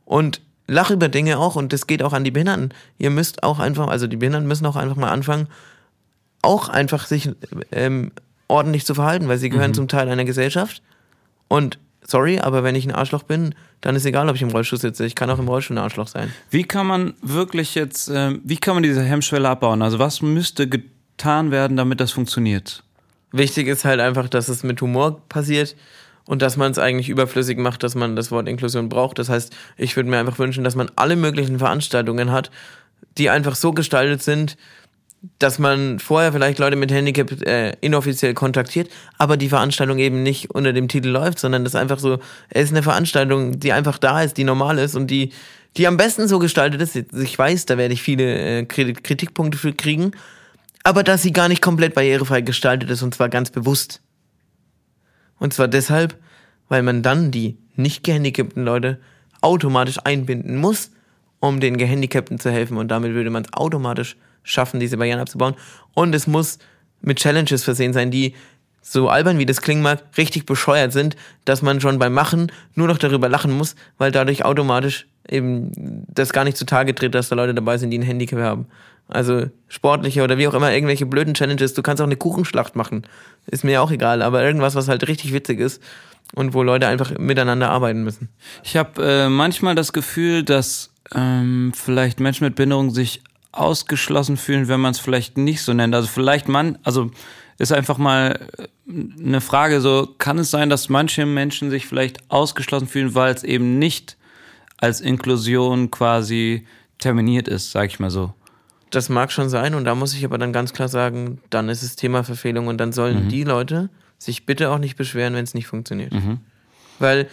[0.07, 2.72] Und lach über Dinge auch und das geht auch an die Behinderten.
[2.96, 5.48] Ihr müsst auch einfach, also die Behinderten müssen auch einfach mal anfangen,
[6.40, 7.30] auch einfach sich
[7.72, 8.11] ähm,
[8.48, 10.80] ordentlich zu verhalten, weil sie gehören zum Teil einer Gesellschaft.
[11.48, 14.78] Und sorry, aber wenn ich ein Arschloch bin, dann ist egal, ob ich im Rollstuhl
[14.78, 15.04] sitze.
[15.04, 16.32] Ich kann auch im Rollstuhl ein Arschloch sein.
[16.50, 19.82] Wie kann man wirklich jetzt, ähm, wie kann man diese Hemmschwelle abbauen?
[19.82, 22.82] Also was müsste getan werden, damit das funktioniert?
[23.32, 25.76] Wichtig ist halt einfach, dass es mit Humor passiert
[26.26, 29.18] und dass man es eigentlich überflüssig macht, dass man das Wort Inklusion braucht.
[29.18, 32.50] Das heißt, ich würde mir einfach wünschen, dass man alle möglichen Veranstaltungen hat,
[33.18, 34.56] die einfach so gestaltet sind,
[35.38, 40.50] dass man vorher vielleicht Leute mit Handicap äh, inoffiziell kontaktiert, aber die Veranstaltung eben nicht
[40.50, 42.18] unter dem Titel läuft, sondern das einfach so,
[42.50, 45.32] es ist eine Veranstaltung, die einfach da ist, die normal ist und die,
[45.76, 46.96] die am besten so gestaltet ist.
[46.96, 50.12] Ich weiß, da werde ich viele äh, Kritikpunkte für kriegen,
[50.82, 54.02] aber dass sie gar nicht komplett barrierefrei gestaltet ist und zwar ganz bewusst.
[55.38, 56.16] Und zwar deshalb,
[56.68, 59.00] weil man dann die nicht gehandicapten Leute
[59.40, 60.90] automatisch einbinden muss,
[61.40, 65.54] um den Gehandicapten zu helfen und damit würde man es automatisch schaffen, diese Barrieren abzubauen.
[65.94, 66.59] Und es muss
[67.00, 68.35] mit Challenges versehen sein, die
[68.80, 72.87] so albern wie das klingen mag, richtig bescheuert sind, dass man schon beim Machen nur
[72.87, 75.72] noch darüber lachen muss, weil dadurch automatisch eben
[76.07, 78.66] das gar nicht zutage tritt, dass da Leute dabei sind, die ein Handicap haben.
[79.09, 81.74] Also sportliche oder wie auch immer, irgendwelche blöden Challenges.
[81.74, 83.07] Du kannst auch eine Kuchenschlacht machen.
[83.46, 85.83] Ist mir auch egal, aber irgendwas, was halt richtig witzig ist
[86.35, 88.28] und wo Leute einfach miteinander arbeiten müssen.
[88.62, 93.22] Ich habe äh, manchmal das Gefühl, dass ähm, vielleicht Menschen mit Behinderung sich
[93.56, 95.94] ausgeschlossen fühlen, wenn man es vielleicht nicht so nennt.
[95.94, 97.10] Also vielleicht man, also
[97.58, 98.66] ist einfach mal äh,
[99.22, 103.44] eine Frage so, kann es sein, dass manche Menschen sich vielleicht ausgeschlossen fühlen, weil es
[103.44, 104.16] eben nicht
[104.78, 106.66] als Inklusion quasi
[106.98, 108.34] terminiert ist, sag ich mal so.
[108.90, 111.82] Das mag schon sein und da muss ich aber dann ganz klar sagen, dann ist
[111.82, 113.28] es Thema Verfehlung und dann sollen mhm.
[113.28, 116.12] die Leute sich bitte auch nicht beschweren, wenn es nicht funktioniert.
[116.12, 116.40] Mhm.
[116.98, 117.28] Weil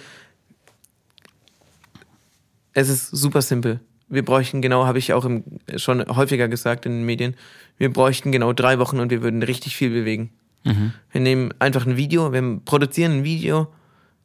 [2.74, 3.80] es ist super simpel
[4.12, 5.44] wir bräuchten genau, habe ich auch im,
[5.78, 7.36] schon häufiger gesagt in den Medien,
[7.78, 10.32] wir bräuchten genau drei Wochen und wir würden richtig viel bewegen.
[10.64, 10.94] Mhm.
[11.12, 13.68] Wir nehmen einfach ein Video, wir produzieren ein Video,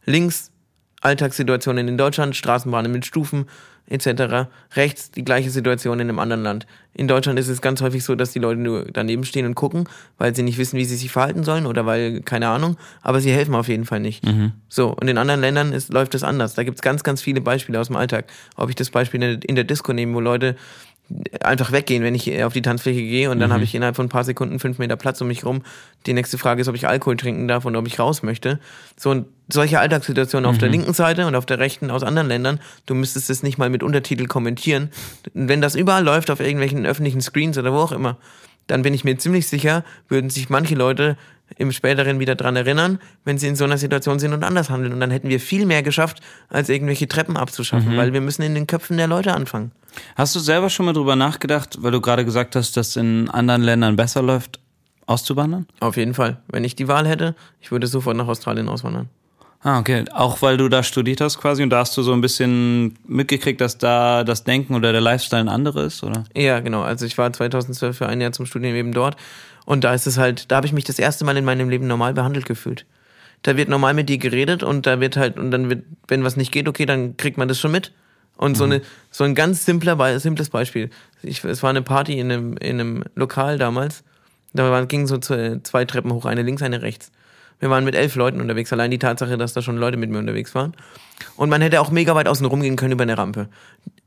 [0.05, 0.51] links
[1.01, 3.46] Alltagssituationen in Deutschland, Straßenbahnen mit Stufen,
[3.88, 4.49] etc.
[4.75, 6.66] Rechts die gleiche Situation in einem anderen Land.
[6.94, 9.88] In Deutschland ist es ganz häufig so, dass die Leute nur daneben stehen und gucken,
[10.16, 13.31] weil sie nicht wissen, wie sie sich verhalten sollen oder weil, keine Ahnung, aber sie
[13.31, 14.25] helfen auf jeden Fall nicht.
[14.25, 14.53] Mhm.
[14.68, 16.55] So, und in anderen Ländern ist, läuft das anders.
[16.55, 18.27] Da gibt's ganz, ganz viele Beispiele aus dem Alltag.
[18.57, 20.57] Ob ich das Beispiel in der Disco nehme, wo Leute
[21.40, 23.55] einfach weggehen, wenn ich auf die Tanzfläche gehe und dann mhm.
[23.55, 25.62] habe ich innerhalb von ein paar Sekunden fünf Meter Platz um mich rum.
[26.07, 28.59] Die nächste Frage ist, ob ich Alkohol trinken darf und ob ich raus möchte.
[28.97, 30.55] So und solche Alltagssituationen mhm.
[30.55, 30.73] auf der mhm.
[30.73, 33.83] linken Seite und auf der rechten aus anderen Ländern, du müsstest es nicht mal mit
[33.85, 34.90] Untertitel kommentieren.
[35.33, 38.16] Wenn das überall läuft auf irgendwelchen öffentlichen Screens oder wo auch immer,
[38.66, 41.16] dann bin ich mir ziemlich sicher, würden sich manche Leute
[41.56, 44.92] im späteren wieder dran erinnern, wenn sie in so einer Situation sind und anders handeln.
[44.92, 47.96] Und dann hätten wir viel mehr geschafft, als irgendwelche Treppen abzuschaffen, mhm.
[47.96, 49.72] weil wir müssen in den Köpfen der Leute anfangen.
[50.16, 53.62] Hast du selber schon mal drüber nachgedacht, weil du gerade gesagt hast, dass in anderen
[53.62, 54.61] Ländern besser läuft,
[55.06, 55.66] auszuwandern?
[55.80, 56.38] Auf jeden Fall.
[56.48, 59.09] Wenn ich die Wahl hätte, ich würde sofort nach Australien auswandern.
[59.62, 60.04] Ah, okay.
[60.12, 63.61] Auch weil du da studiert hast quasi und da hast du so ein bisschen mitgekriegt,
[63.61, 66.24] dass da das Denken oder der Lifestyle ein anderer ist, oder?
[66.37, 66.82] Ja, genau.
[66.82, 69.16] Also ich war 2012 für ein Jahr zum Studium eben dort
[69.66, 71.87] und da ist es halt, da habe ich mich das erste Mal in meinem Leben
[71.87, 72.87] normal behandelt gefühlt.
[73.42, 76.37] Da wird normal mit dir geredet und da wird halt, und dann wird, wenn was
[76.37, 77.92] nicht geht, okay, dann kriegt man das schon mit.
[78.37, 78.57] Und mhm.
[78.57, 80.88] so, eine, so ein ganz simpler, simples Beispiel.
[81.22, 84.05] Ich, es war eine Party in einem, in einem Lokal damals.
[84.52, 87.11] Da ging so zwei Treppen hoch, eine links, eine rechts.
[87.59, 88.73] Wir waren mit elf Leuten unterwegs.
[88.73, 90.75] Allein die Tatsache, dass da schon Leute mit mir unterwegs waren.
[91.37, 93.49] Und man hätte auch mega weit außen rumgehen können über eine Rampe.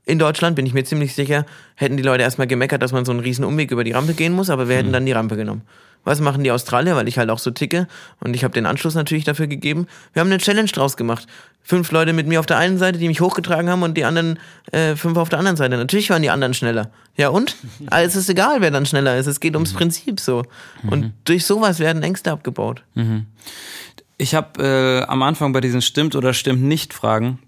[0.05, 3.11] In Deutschland bin ich mir ziemlich sicher, hätten die Leute erstmal gemeckert, dass man so
[3.11, 4.93] einen riesen Umweg über die Rampe gehen muss, aber wir hätten mhm.
[4.93, 5.61] dann die Rampe genommen.
[6.03, 7.87] Was machen die Australier, weil ich halt auch so ticke
[8.19, 9.87] und ich habe den Anschluss natürlich dafür gegeben.
[10.13, 11.27] Wir haben eine Challenge draus gemacht.
[11.61, 14.39] Fünf Leute mit mir auf der einen Seite, die mich hochgetragen haben und die anderen
[14.71, 15.77] äh, fünf auf der anderen Seite.
[15.77, 16.89] Natürlich waren die anderen schneller.
[17.15, 17.55] Ja und?
[17.89, 19.27] Also es ist egal, wer dann schneller ist.
[19.27, 19.77] Es geht ums mhm.
[19.77, 20.43] Prinzip so.
[20.89, 21.13] Und mhm.
[21.25, 22.83] durch sowas werden Ängste abgebaut.
[22.95, 23.25] Mhm.
[24.17, 27.39] Ich habe äh, am Anfang bei diesen Stimmt oder Stimmt nicht Fragen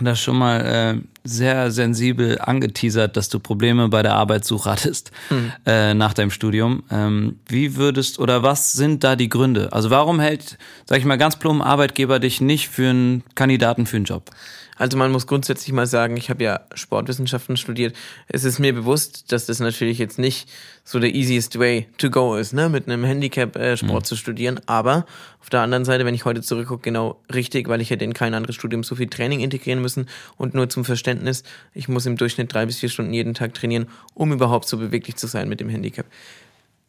[0.00, 5.52] das schon mal äh, sehr sensibel angeteasert, dass du Probleme bei der Arbeitssuche hattest hm.
[5.66, 6.82] äh, nach deinem Studium.
[6.90, 9.72] Ähm, wie würdest oder was sind da die Gründe?
[9.72, 13.96] Also warum hält, sag ich mal ganz plump, Arbeitgeber dich nicht für einen Kandidaten für
[13.96, 14.30] einen Job?
[14.76, 17.94] Also man muss grundsätzlich mal sagen, ich habe ja Sportwissenschaften studiert.
[18.28, 20.50] Es ist mir bewusst, dass das natürlich jetzt nicht
[20.84, 24.04] so der easiest way to go ist, ne, mit einem Handicap äh, Sport mhm.
[24.04, 24.60] zu studieren.
[24.66, 25.06] Aber
[25.40, 28.34] auf der anderen Seite, wenn ich heute zurückgucke, genau richtig, weil ich hätte in kein
[28.34, 30.08] anderes Studium so viel Training integrieren müssen.
[30.36, 33.86] Und nur zum Verständnis, ich muss im Durchschnitt drei bis vier Stunden jeden Tag trainieren,
[34.14, 36.06] um überhaupt so beweglich zu sein mit dem Handicap.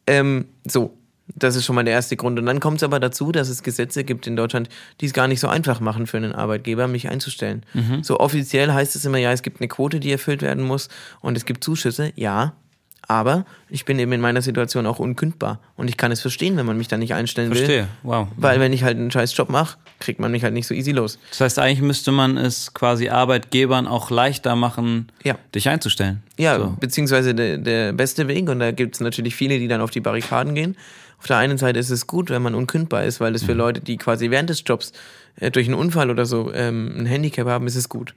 [0.06, 0.96] Ähm, so,
[1.34, 2.38] das ist schon mal der erste Grund.
[2.38, 4.68] Und dann kommt es aber dazu, dass es Gesetze gibt in Deutschland,
[5.00, 7.64] die es gar nicht so einfach machen für einen Arbeitgeber, mich einzustellen.
[7.74, 8.02] Mhm.
[8.02, 10.88] So offiziell heißt es immer, ja, es gibt eine Quote, die erfüllt werden muss
[11.20, 12.12] und es gibt Zuschüsse.
[12.14, 12.54] Ja,
[13.08, 15.60] aber ich bin eben in meiner Situation auch unkündbar.
[15.76, 17.68] Und ich kann es verstehen, wenn man mich da nicht einstellen Verstehe.
[17.68, 17.76] will.
[17.76, 18.28] Verstehe, wow.
[18.36, 20.90] Weil wenn ich halt einen scheiß Job mache, kriegt man mich halt nicht so easy
[20.90, 21.18] los.
[21.30, 25.36] Das heißt, eigentlich müsste man es quasi Arbeitgebern auch leichter machen, ja.
[25.54, 26.22] dich einzustellen.
[26.36, 26.76] Ja, so.
[26.80, 30.00] beziehungsweise der, der beste Weg, und da gibt es natürlich viele, die dann auf die
[30.00, 30.76] Barrikaden gehen
[31.26, 33.80] Auf der einen Seite ist es gut, wenn man unkündbar ist, weil es für Leute,
[33.80, 34.92] die quasi während des Jobs
[35.40, 38.14] äh, durch einen Unfall oder so ähm, ein Handicap haben, ist es gut.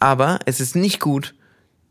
[0.00, 1.32] Aber es ist nicht gut,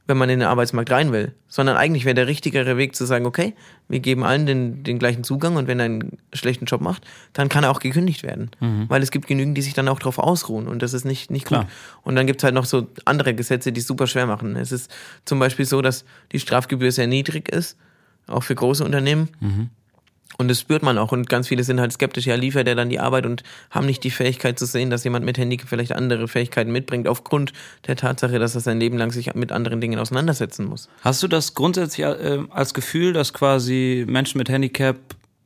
[0.08, 3.26] wenn man in den Arbeitsmarkt rein will, sondern eigentlich wäre der richtigere Weg zu sagen,
[3.26, 3.54] okay,
[3.88, 7.48] wir geben allen den, den gleichen Zugang und wenn er einen schlechten Job macht, dann
[7.48, 8.52] kann er auch gekündigt werden.
[8.90, 11.46] Weil es gibt genügend, die sich dann auch darauf ausruhen und das ist nicht, nicht
[11.46, 11.60] gut.
[11.60, 11.68] Klar.
[12.02, 14.58] Und dann gibt es halt noch so andere Gesetze, die es super schwer machen.
[14.58, 14.92] Es ist
[15.24, 17.78] zum Beispiel so, dass die Strafgebühr sehr niedrig ist,
[18.28, 19.30] auch für große Unternehmen.
[20.38, 21.12] Und das spürt man auch.
[21.12, 24.04] Und ganz viele sind halt skeptisch, ja, liefert er dann die Arbeit und haben nicht
[24.04, 27.54] die Fähigkeit zu sehen, dass jemand mit Handicap vielleicht andere Fähigkeiten mitbringt, aufgrund
[27.88, 30.90] der Tatsache, dass er sein Leben lang sich mit anderen Dingen auseinandersetzen muss.
[31.02, 34.98] Hast du das grundsätzlich äh, als Gefühl, dass quasi Menschen mit Handicap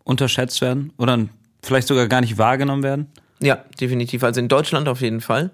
[0.04, 1.28] unterschätzt werden oder
[1.62, 3.08] vielleicht sogar gar nicht wahrgenommen werden?
[3.46, 4.24] Ja, definitiv.
[4.24, 5.52] Also in Deutschland auf jeden Fall.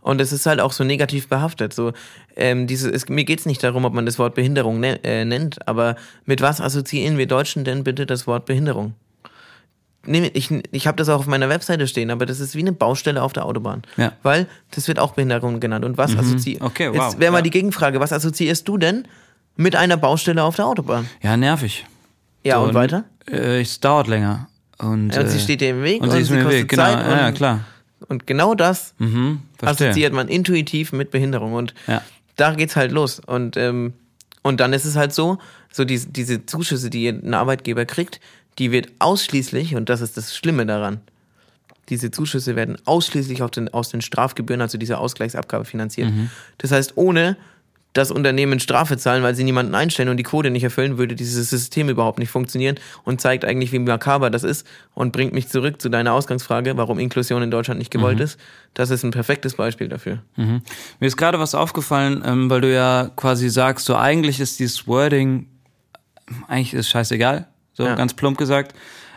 [0.00, 1.74] Und es ist halt auch so negativ behaftet.
[1.74, 1.92] So,
[2.36, 5.66] ähm, diese, es, mir geht's nicht darum, ob man das Wort Behinderung ne, äh, nennt,
[5.66, 8.94] aber mit was assoziieren wir Deutschen denn bitte das Wort Behinderung?
[10.04, 12.72] Nee, ich ich habe das auch auf meiner Webseite stehen, aber das ist wie eine
[12.72, 13.82] Baustelle auf der Autobahn.
[13.96, 14.12] Ja.
[14.22, 15.84] Weil das wird auch Behinderung genannt.
[15.84, 16.60] Und was assoziiert?
[16.60, 17.42] Okay, wow, Jetzt wäre mal ja.
[17.42, 19.06] die Gegenfrage, was assoziierst du denn
[19.56, 21.08] mit einer Baustelle auf der Autobahn?
[21.22, 21.86] Ja, nervig.
[22.44, 23.04] Ja, und, weiter?
[23.30, 24.48] Äh, es dauert länger.
[24.78, 26.62] Und, Ja, und sie äh, steht dir im Weg und sie ist mir im kostet
[26.62, 26.82] Weg, genau.
[26.82, 27.60] Zeit Ja, ja, und- klar.
[28.08, 29.88] Und genau das Mhm, verstehe.
[29.90, 31.52] assoziiert man intuitiv mit Behinderung.
[31.52, 32.02] Und Ja.
[32.36, 33.20] da geht's halt los.
[33.24, 33.92] Und, ähm,
[34.42, 35.38] und dann ist es halt so,
[35.70, 38.20] so diese, diese Zuschüsse, die ein Arbeitgeber kriegt,
[38.58, 41.00] die wird ausschließlich, und das ist das Schlimme daran,
[41.88, 46.10] diese Zuschüsse werden ausschließlich den, aus den Strafgebühren, also dieser Ausgleichsabgabe finanziert.
[46.10, 46.30] Mhm.
[46.58, 47.36] Das heißt, ohne
[47.94, 51.50] das Unternehmen Strafe zahlen, weil sie niemanden einstellen und die Quote nicht erfüllen, würde dieses
[51.50, 55.80] System überhaupt nicht funktionieren und zeigt eigentlich, wie makaber das ist und bringt mich zurück
[55.82, 58.38] zu deiner Ausgangsfrage, warum Inklusion in Deutschland nicht gewollt ist.
[58.72, 60.20] Das ist ein perfektes Beispiel dafür.
[60.36, 60.62] Mir
[61.00, 65.48] ist gerade was aufgefallen, ähm, weil du ja quasi sagst, so eigentlich ist dieses Wording,
[66.48, 67.94] eigentlich ist scheißegal, so Ja.
[67.94, 68.74] ganz plump gesagt.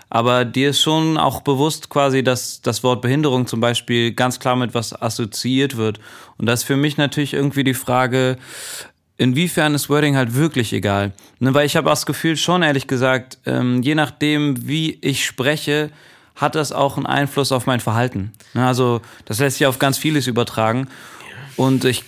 [0.10, 4.56] Aber dir ist schon auch bewusst quasi, dass das Wort Behinderung zum Beispiel ganz klar
[4.56, 6.00] mit was assoziiert wird.
[6.38, 8.38] Und das ist für mich natürlich irgendwie die Frage,
[9.18, 11.14] inwiefern ist Wording halt wirklich egal?
[11.40, 15.26] Ne, weil ich habe auch das Gefühl, schon ehrlich gesagt, ähm, je nachdem, wie ich
[15.26, 15.90] spreche,
[16.36, 18.34] hat das auch einen Einfluss auf mein Verhalten.
[18.54, 20.88] Ne, also das lässt sich auf ganz vieles übertragen.
[21.56, 22.04] Und ich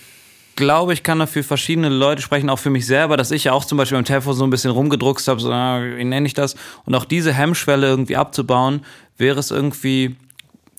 [0.57, 3.63] glaube, ich kann dafür verschiedene Leute sprechen, auch für mich selber, dass ich ja auch
[3.63, 6.55] zum Beispiel beim Telefon so ein bisschen rumgedruckst habe, so, ah, wie nenne ich das?
[6.83, 8.81] Und auch diese Hemmschwelle irgendwie abzubauen,
[9.17, 10.17] wäre es irgendwie,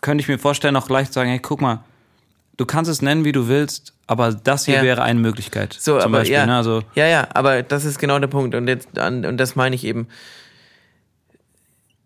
[0.03, 1.81] könnte ich mir vorstellen, auch gleich zu sagen, hey, guck mal,
[2.59, 4.83] du kannst es nennen, wie du willst, aber das hier Ja.
[4.83, 5.75] wäre eine Möglichkeit.
[5.79, 6.57] So, zum aber Beispiel, ja, ne?
[6.57, 9.85] Also, ja, ja, aber das ist genau der Punkt und jetzt und das meine ich
[9.85, 10.09] eben.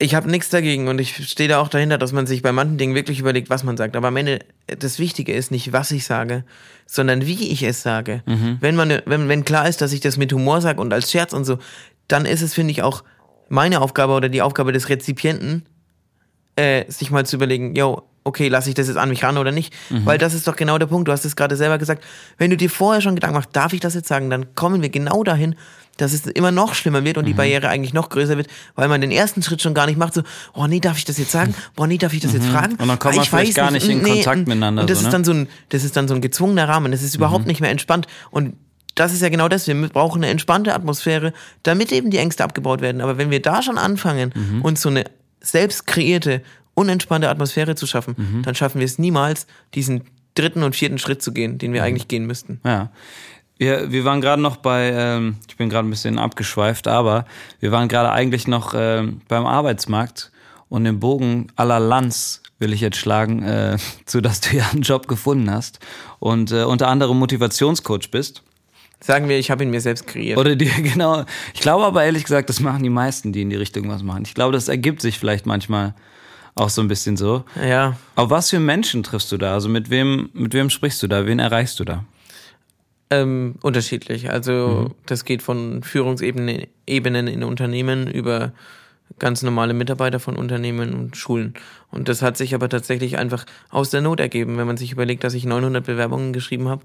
[0.03, 2.77] Ich habe nichts dagegen und ich stehe da auch dahinter, dass man sich bei manchen
[2.77, 3.95] Dingen wirklich überlegt, was man sagt.
[3.95, 6.45] Aber am Ende, das Wichtige ist nicht, was ich sage,
[6.87, 8.23] sondern wie ich es sage.
[8.61, 11.33] Wenn man, wenn, wenn klar ist, dass ich das mit Humor sage und als Scherz
[11.33, 11.59] und so,
[12.09, 13.05] dann ist es, finde ich, auch
[13.49, 15.67] meine Aufgabe oder die Aufgabe des Rezipienten,
[16.57, 19.53] äh, sich mal zu überlegen, yo, okay, lasse ich das jetzt an mich ran oder
[19.53, 19.73] nicht?
[20.05, 21.07] Weil das ist doch genau der Punkt.
[21.07, 22.05] Du hast es gerade selber gesagt.
[22.39, 24.91] Wenn du dir vorher schon Gedanken machst, darf ich das jetzt sagen, dann kommen wir
[24.91, 25.55] genau dahin,
[25.99, 29.01] dass es immer noch schlimmer wird und die Barriere eigentlich noch größer wird, weil man
[29.01, 30.23] den ersten Schritt schon gar nicht macht, so,
[30.55, 31.55] oh nee, darf ich das jetzt sagen?
[31.77, 32.77] Boah, nee, darf ich das jetzt fragen?
[32.77, 34.99] Und dann kommt Ah, man ich vielleicht gar nicht in Kontakt und- miteinander, Und das
[34.99, 35.13] so, ist ne?
[35.13, 36.93] dann so ein, das ist dann so ein gezwungener Rahmen.
[36.93, 38.07] Das ist überhaupt nicht mehr entspannt.
[38.31, 38.55] Und
[38.95, 39.67] das ist ja genau das.
[39.67, 43.01] Wir brauchen eine entspannte Atmosphäre, damit eben die Ängste abgebaut werden.
[43.01, 45.05] Aber wenn wir da schon anfangen, uns so eine
[45.41, 46.43] selbst kreierte,
[46.75, 51.33] unentspannte Atmosphäre zu schaffen, dann schaffen wir es niemals, diesen dritten und vierten Schritt zu
[51.33, 52.61] gehen, den wir eigentlich gehen müssten.
[52.65, 52.91] Ja.
[53.63, 57.27] Wir, wir waren gerade noch bei, ähm, ich bin gerade ein bisschen abgeschweift, aber
[57.61, 60.33] wir waren gerade eigentlich noch ähm, beim Arbeitsmarkt
[60.69, 64.83] und den Bogen aller Lanz will ich jetzt schlagen, äh, zu dass du ja einen
[64.83, 65.79] Job gefunden hast
[66.19, 68.43] und äh, unter anderem Motivationscoach bist.
[68.99, 70.39] Sagen wir, ich habe ihn mir selbst kreiert.
[70.39, 71.25] Oder die, genau.
[71.55, 74.25] Ich glaube aber ehrlich gesagt, das machen die meisten, die in die Richtung was machen.
[74.27, 75.95] Ich glaube, das ergibt sich vielleicht manchmal
[76.57, 77.45] auch so ein bisschen so.
[77.65, 79.55] ja, Auf was für Menschen triffst du da?
[79.55, 81.27] Also mit wem, mit wem sprichst du da?
[81.27, 82.03] Wen erreichst du da?
[83.13, 84.31] Ähm, unterschiedlich.
[84.31, 88.53] Also das geht von Führungsebenen Ebenen in Unternehmen über
[89.19, 91.53] ganz normale Mitarbeiter von Unternehmen und Schulen.
[91.91, 95.25] Und das hat sich aber tatsächlich einfach aus der Not ergeben, wenn man sich überlegt,
[95.25, 96.83] dass ich 900 Bewerbungen geschrieben habe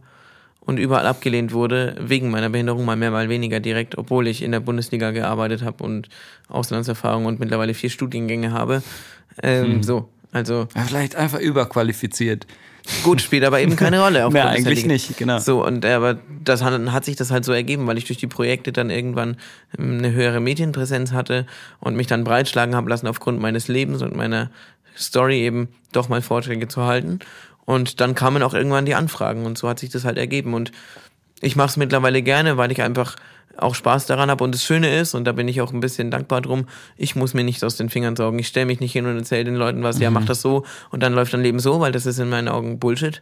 [0.60, 4.52] und überall abgelehnt wurde, wegen meiner Behinderung, mal mehr, mal weniger direkt, obwohl ich in
[4.52, 6.10] der Bundesliga gearbeitet habe und
[6.50, 8.84] Auslandserfahrung und mittlerweile vier Studiengänge habe.
[9.42, 12.46] Ähm, So, also Ja, vielleicht einfach überqualifiziert.
[13.04, 14.20] Gut, spielt aber eben keine Rolle.
[14.34, 15.40] Ja, des eigentlich nicht, genau.
[15.40, 18.20] So, und äh, aber das hat, hat sich das halt so ergeben, weil ich durch
[18.20, 19.38] die Projekte dann irgendwann
[19.78, 21.46] ähm, eine höhere Medienpräsenz hatte
[21.80, 24.52] und mich dann breitschlagen habe lassen aufgrund meines Lebens und meiner
[24.98, 27.20] Story eben doch mal Vorträge zu halten.
[27.66, 30.54] Und dann kamen auch irgendwann die Anfragen und so hat sich das halt ergeben.
[30.54, 30.72] Und
[31.42, 33.16] ich mache es mittlerweile gerne, weil ich einfach
[33.58, 34.44] auch Spaß daran habe.
[34.44, 37.34] Und das Schöne ist, und da bin ich auch ein bisschen dankbar drum, ich muss
[37.34, 38.40] mir nicht aus den Fingern saugen.
[38.40, 41.04] Ich stelle mich nicht hin und erzähle den Leuten was, ja, mach das so und
[41.04, 43.22] dann läuft dein Leben so, weil das ist in meinen Augen Bullshit.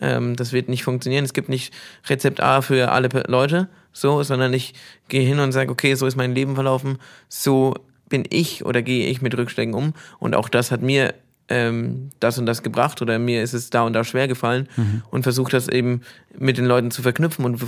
[0.00, 1.24] Ähm, das wird nicht funktionieren.
[1.24, 1.72] Es gibt nicht
[2.08, 4.74] Rezept A für alle Leute, so, sondern ich
[5.08, 7.74] gehe hin und sage, okay, so ist mein Leben verlaufen, so
[8.08, 9.94] bin ich oder gehe ich mit Rückschlägen um.
[10.18, 11.14] Und auch das hat mir
[11.48, 14.68] ähm, das und das gebracht oder mir ist es da und da schwer gefallen
[15.10, 16.02] und versuche das eben
[16.36, 17.60] mit den Leuten zu verknüpfen und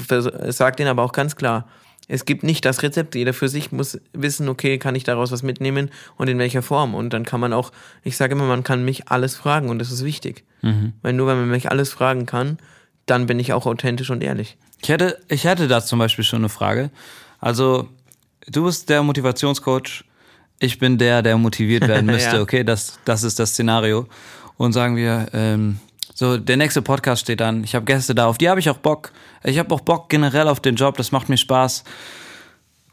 [0.52, 1.68] sage denen aber auch ganz klar,
[2.06, 3.14] es gibt nicht das Rezept.
[3.14, 6.94] Jeder für sich muss wissen, okay, kann ich daraus was mitnehmen und in welcher Form.
[6.94, 9.90] Und dann kann man auch, ich sage immer, man kann mich alles fragen und das
[9.90, 10.44] ist wichtig.
[11.02, 12.58] Weil nur wenn man mich alles fragen kann,
[13.06, 14.56] dann bin ich auch authentisch und ehrlich.
[14.82, 16.90] Ich hätte, ich hätte da zum Beispiel schon eine Frage.
[17.40, 17.88] Also,
[18.46, 20.04] du bist der Motivationscoach,
[20.61, 22.42] ich bin der, der motiviert werden müsste, Ja.
[22.42, 22.64] okay?
[22.64, 24.08] Das, das ist das Szenario.
[24.56, 25.78] Und sagen wir, ähm,
[26.18, 27.62] so, der nächste Podcast steht an.
[27.62, 29.12] Ich habe Gäste da, auf die habe ich auch Bock.
[29.44, 31.85] Ich habe auch Bock generell auf den Job, das macht mir Spaß.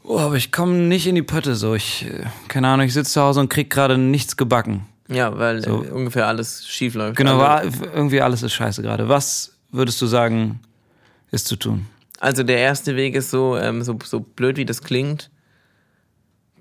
[0.04, 1.74] Oh, aber ich komme nicht in die Pötte so.
[1.74, 4.86] Ich, äh, keine Ahnung, ich sitze zu Hause und krieg gerade nichts gebacken.
[5.08, 7.16] Ja, weil äh, ungefähr alles schief läuft.
[7.16, 9.08] Genau, Also, war, irgendwie alles ist scheiße gerade.
[9.08, 10.60] Was würdest du sagen,
[11.32, 11.86] ist zu tun?
[12.20, 15.30] Also der erste Weg ist so, ähm, so, so blöd wie das klingt.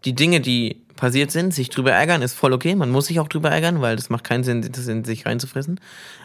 [0.04, 2.76] Die Dinge, die passiert sind, sich drüber ärgern, ist voll okay.
[2.76, 5.80] Man muss sich auch drüber ärgern, weil das macht keinen Sinn, das in sich reinzufressen.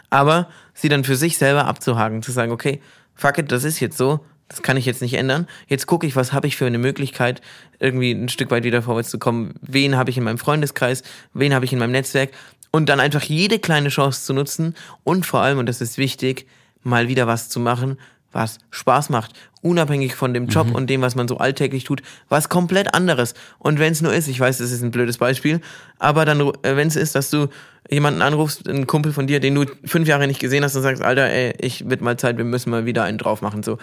[0.09, 2.81] Aber sie dann für sich selber abzuhaken, zu sagen, okay,
[3.15, 5.47] fuck it, das ist jetzt so, das kann ich jetzt nicht ändern.
[5.67, 7.41] Jetzt gucke ich, was habe ich für eine Möglichkeit,
[7.79, 9.53] irgendwie ein Stück weit wieder vorwärts zu kommen.
[9.61, 11.03] Wen habe ich in meinem Freundeskreis,
[11.33, 12.31] wen habe ich in meinem Netzwerk
[12.71, 16.47] und dann einfach jede kleine Chance zu nutzen und vor allem, und das ist wichtig,
[16.83, 17.97] mal wieder was zu machen,
[18.31, 22.49] was Spaß macht, unabhängig von dem Job und dem, was man so alltäglich tut, was
[22.49, 23.33] komplett anderes.
[23.59, 25.61] Und wenn es nur ist, ich weiß, das ist ein blödes Beispiel,
[25.99, 27.47] aber dann, äh, wenn es ist, dass du
[27.89, 31.01] jemanden anrufst, einen Kumpel von dir, den du fünf Jahre nicht gesehen hast und sagst,
[31.01, 33.77] Alter, ey, ich wird mal Zeit, wir müssen mal wieder einen drauf machen, so.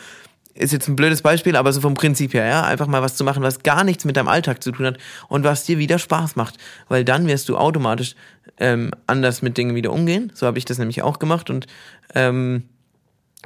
[0.55, 3.23] Ist jetzt ein blödes Beispiel, aber so vom Prinzip her, ja, einfach mal was zu
[3.23, 6.35] machen, was gar nichts mit deinem Alltag zu tun hat und was dir wieder Spaß
[6.35, 6.57] macht,
[6.89, 8.17] weil dann wirst du automatisch
[8.59, 10.33] ähm, anders mit Dingen wieder umgehen.
[10.35, 11.69] So habe ich das nämlich auch gemacht und
[12.13, 12.65] ähm,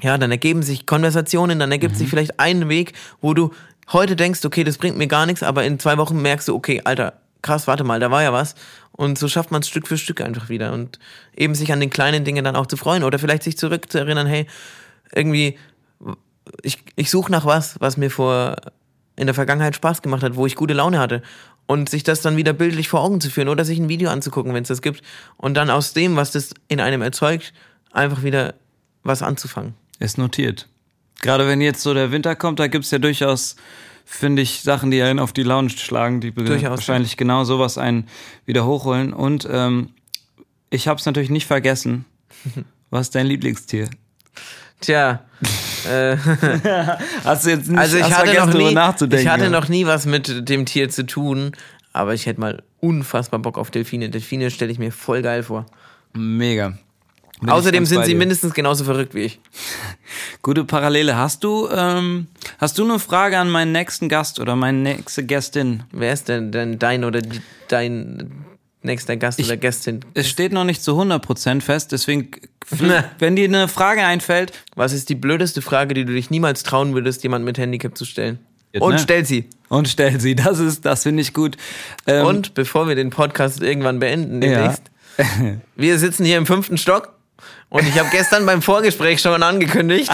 [0.00, 3.52] ja, dann ergeben sich Konversationen, dann ergibt sich vielleicht ein Weg, wo du
[3.92, 6.80] heute denkst, okay, das bringt mir gar nichts, aber in zwei Wochen merkst du, okay,
[6.84, 8.54] Alter, krass, warte mal, da war ja was.
[8.92, 10.98] Und so schafft man es Stück für Stück einfach wieder und
[11.36, 14.46] eben sich an den kleinen Dingen dann auch zu freuen oder vielleicht sich zurückzuerinnern, hey,
[15.14, 15.58] irgendwie,
[16.62, 18.56] ich, ich suche nach was, was mir vor
[19.16, 21.22] in der Vergangenheit Spaß gemacht hat, wo ich gute Laune hatte.
[21.66, 24.52] Und sich das dann wieder bildlich vor Augen zu führen oder sich ein Video anzugucken,
[24.52, 25.02] wenn es das gibt.
[25.36, 27.52] Und dann aus dem, was das in einem erzeugt,
[27.92, 28.54] einfach wieder
[29.04, 29.74] was anzufangen.
[30.02, 30.68] Ist notiert.
[31.20, 33.54] Gerade wenn jetzt so der Winter kommt, da gibt's ja durchaus,
[34.04, 38.08] finde ich, Sachen, die einen auf die Laune schlagen, die Durchaus, wahrscheinlich genau sowas einen
[38.44, 39.12] wieder hochholen.
[39.12, 39.90] Und ähm,
[40.70, 42.04] ich habe es natürlich nicht vergessen.
[42.90, 43.88] Was ist dein Lieblingstier?
[44.80, 45.22] Tja,
[45.88, 46.16] äh,
[47.24, 49.24] Hast du jetzt nicht also ich hast hatte, vergessen, noch nie, nachzudenken?
[49.24, 51.52] ich hatte noch nie was mit dem Tier zu tun,
[51.92, 54.10] aber ich hätte mal unfassbar Bock auf Delfine.
[54.10, 55.66] Delfine stelle ich mir voll geil vor.
[56.12, 56.76] Mega.
[57.40, 58.18] Ich Außerdem sind sie dir.
[58.18, 59.40] mindestens genauso verrückt wie ich.
[60.42, 61.16] Gute Parallele.
[61.16, 65.82] Hast du, ähm, hast du eine Frage an meinen nächsten Gast oder meine nächste Gästin?
[65.92, 68.44] Wer ist denn, denn dein oder die, dein
[68.82, 70.04] nächster Gast oder Gästin?
[70.14, 72.30] Es steht noch nicht zu 100% fest, deswegen,
[73.18, 76.94] wenn dir eine Frage einfällt, Was ist die blödeste Frage, die du dich niemals trauen
[76.94, 78.38] würdest, jemand mit Handicap zu stellen?
[78.72, 78.98] Jetzt, Und ne?
[79.00, 79.48] stell sie.
[79.68, 80.34] und stell sie.
[80.36, 81.56] Das ist, das finde ich gut.
[82.06, 84.58] Ähm, Und bevor wir den Podcast irgendwann beenden, Ja.
[84.60, 84.82] demnächst,
[85.76, 87.12] wir sitzen hier im fünften Stock
[87.68, 90.10] und ich habe gestern beim Vorgespräch schon angekündigt,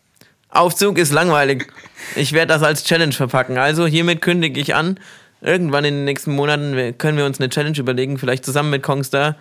[0.48, 1.72] Aufzug ist langweilig.
[2.14, 3.56] Ich werde das als Challenge verpacken.
[3.56, 4.98] Also hiermit kündige ich an,
[5.40, 9.36] irgendwann in den nächsten Monaten können wir uns eine Challenge überlegen, vielleicht zusammen mit Kongstar.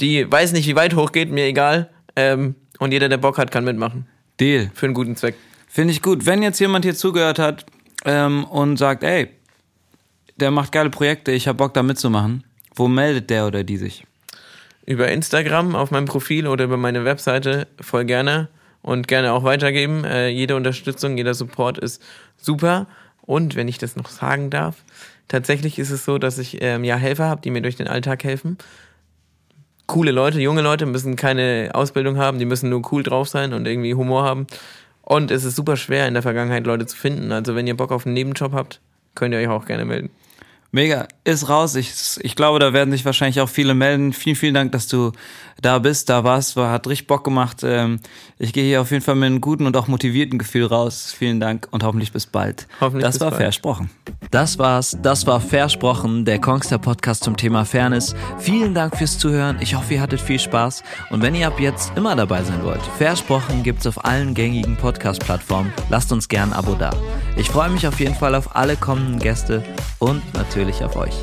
[0.00, 1.90] Die weiß nicht, wie weit hochgeht, mir egal.
[2.14, 4.06] Ähm, und jeder, der Bock hat, kann mitmachen.
[4.38, 4.70] Deal.
[4.74, 5.34] Für einen guten Zweck.
[5.68, 6.26] Finde ich gut.
[6.26, 7.66] Wenn jetzt jemand hier zugehört hat
[8.04, 9.28] ähm, und sagt, ey,
[10.36, 14.04] der macht geile Projekte, ich habe Bock da mitzumachen, wo meldet der oder die sich?
[14.86, 18.48] Über Instagram auf meinem Profil oder über meine Webseite voll gerne
[18.82, 20.04] und gerne auch weitergeben.
[20.04, 22.00] Äh, jede Unterstützung, jeder Support ist
[22.36, 22.86] super.
[23.22, 24.76] Und wenn ich das noch sagen darf,
[25.26, 28.22] tatsächlich ist es so, dass ich ähm, ja Helfer habe, die mir durch den Alltag
[28.22, 28.56] helfen.
[29.86, 33.66] Coole Leute, junge Leute müssen keine Ausbildung haben, die müssen nur cool drauf sein und
[33.66, 34.46] irgendwie Humor haben.
[35.02, 37.32] Und es ist super schwer in der Vergangenheit Leute zu finden.
[37.32, 38.80] Also wenn ihr Bock auf einen Nebenjob habt,
[39.14, 40.10] könnt ihr euch auch gerne melden.
[40.72, 41.74] Mega, ist raus.
[41.74, 44.12] Ich, ich glaube, da werden sich wahrscheinlich auch viele melden.
[44.12, 45.12] Vielen, vielen Dank, dass du
[45.62, 47.62] da bist, da warst, war, hat richtig Bock gemacht.
[47.62, 48.00] Ähm,
[48.38, 51.14] ich gehe hier auf jeden Fall mit einem guten und auch motivierten Gefühl raus.
[51.16, 52.66] Vielen Dank und hoffentlich bis bald.
[52.80, 53.42] Hoffentlich das bis war bald.
[53.42, 53.90] versprochen.
[54.30, 58.14] Das war's, das war Versprochen, der Kongster Podcast zum Thema Fairness.
[58.38, 59.56] Vielen Dank fürs Zuhören.
[59.60, 60.82] Ich hoffe, ihr hattet viel Spaß.
[61.10, 65.72] Und wenn ihr ab jetzt immer dabei sein wollt, Versprochen gibt's auf allen gängigen Podcast-Plattformen.
[65.88, 66.90] Lasst uns gern ein Abo da.
[67.36, 69.64] Ich freue mich auf jeden Fall auf alle kommenden Gäste
[69.98, 71.14] und natürlich auf euch.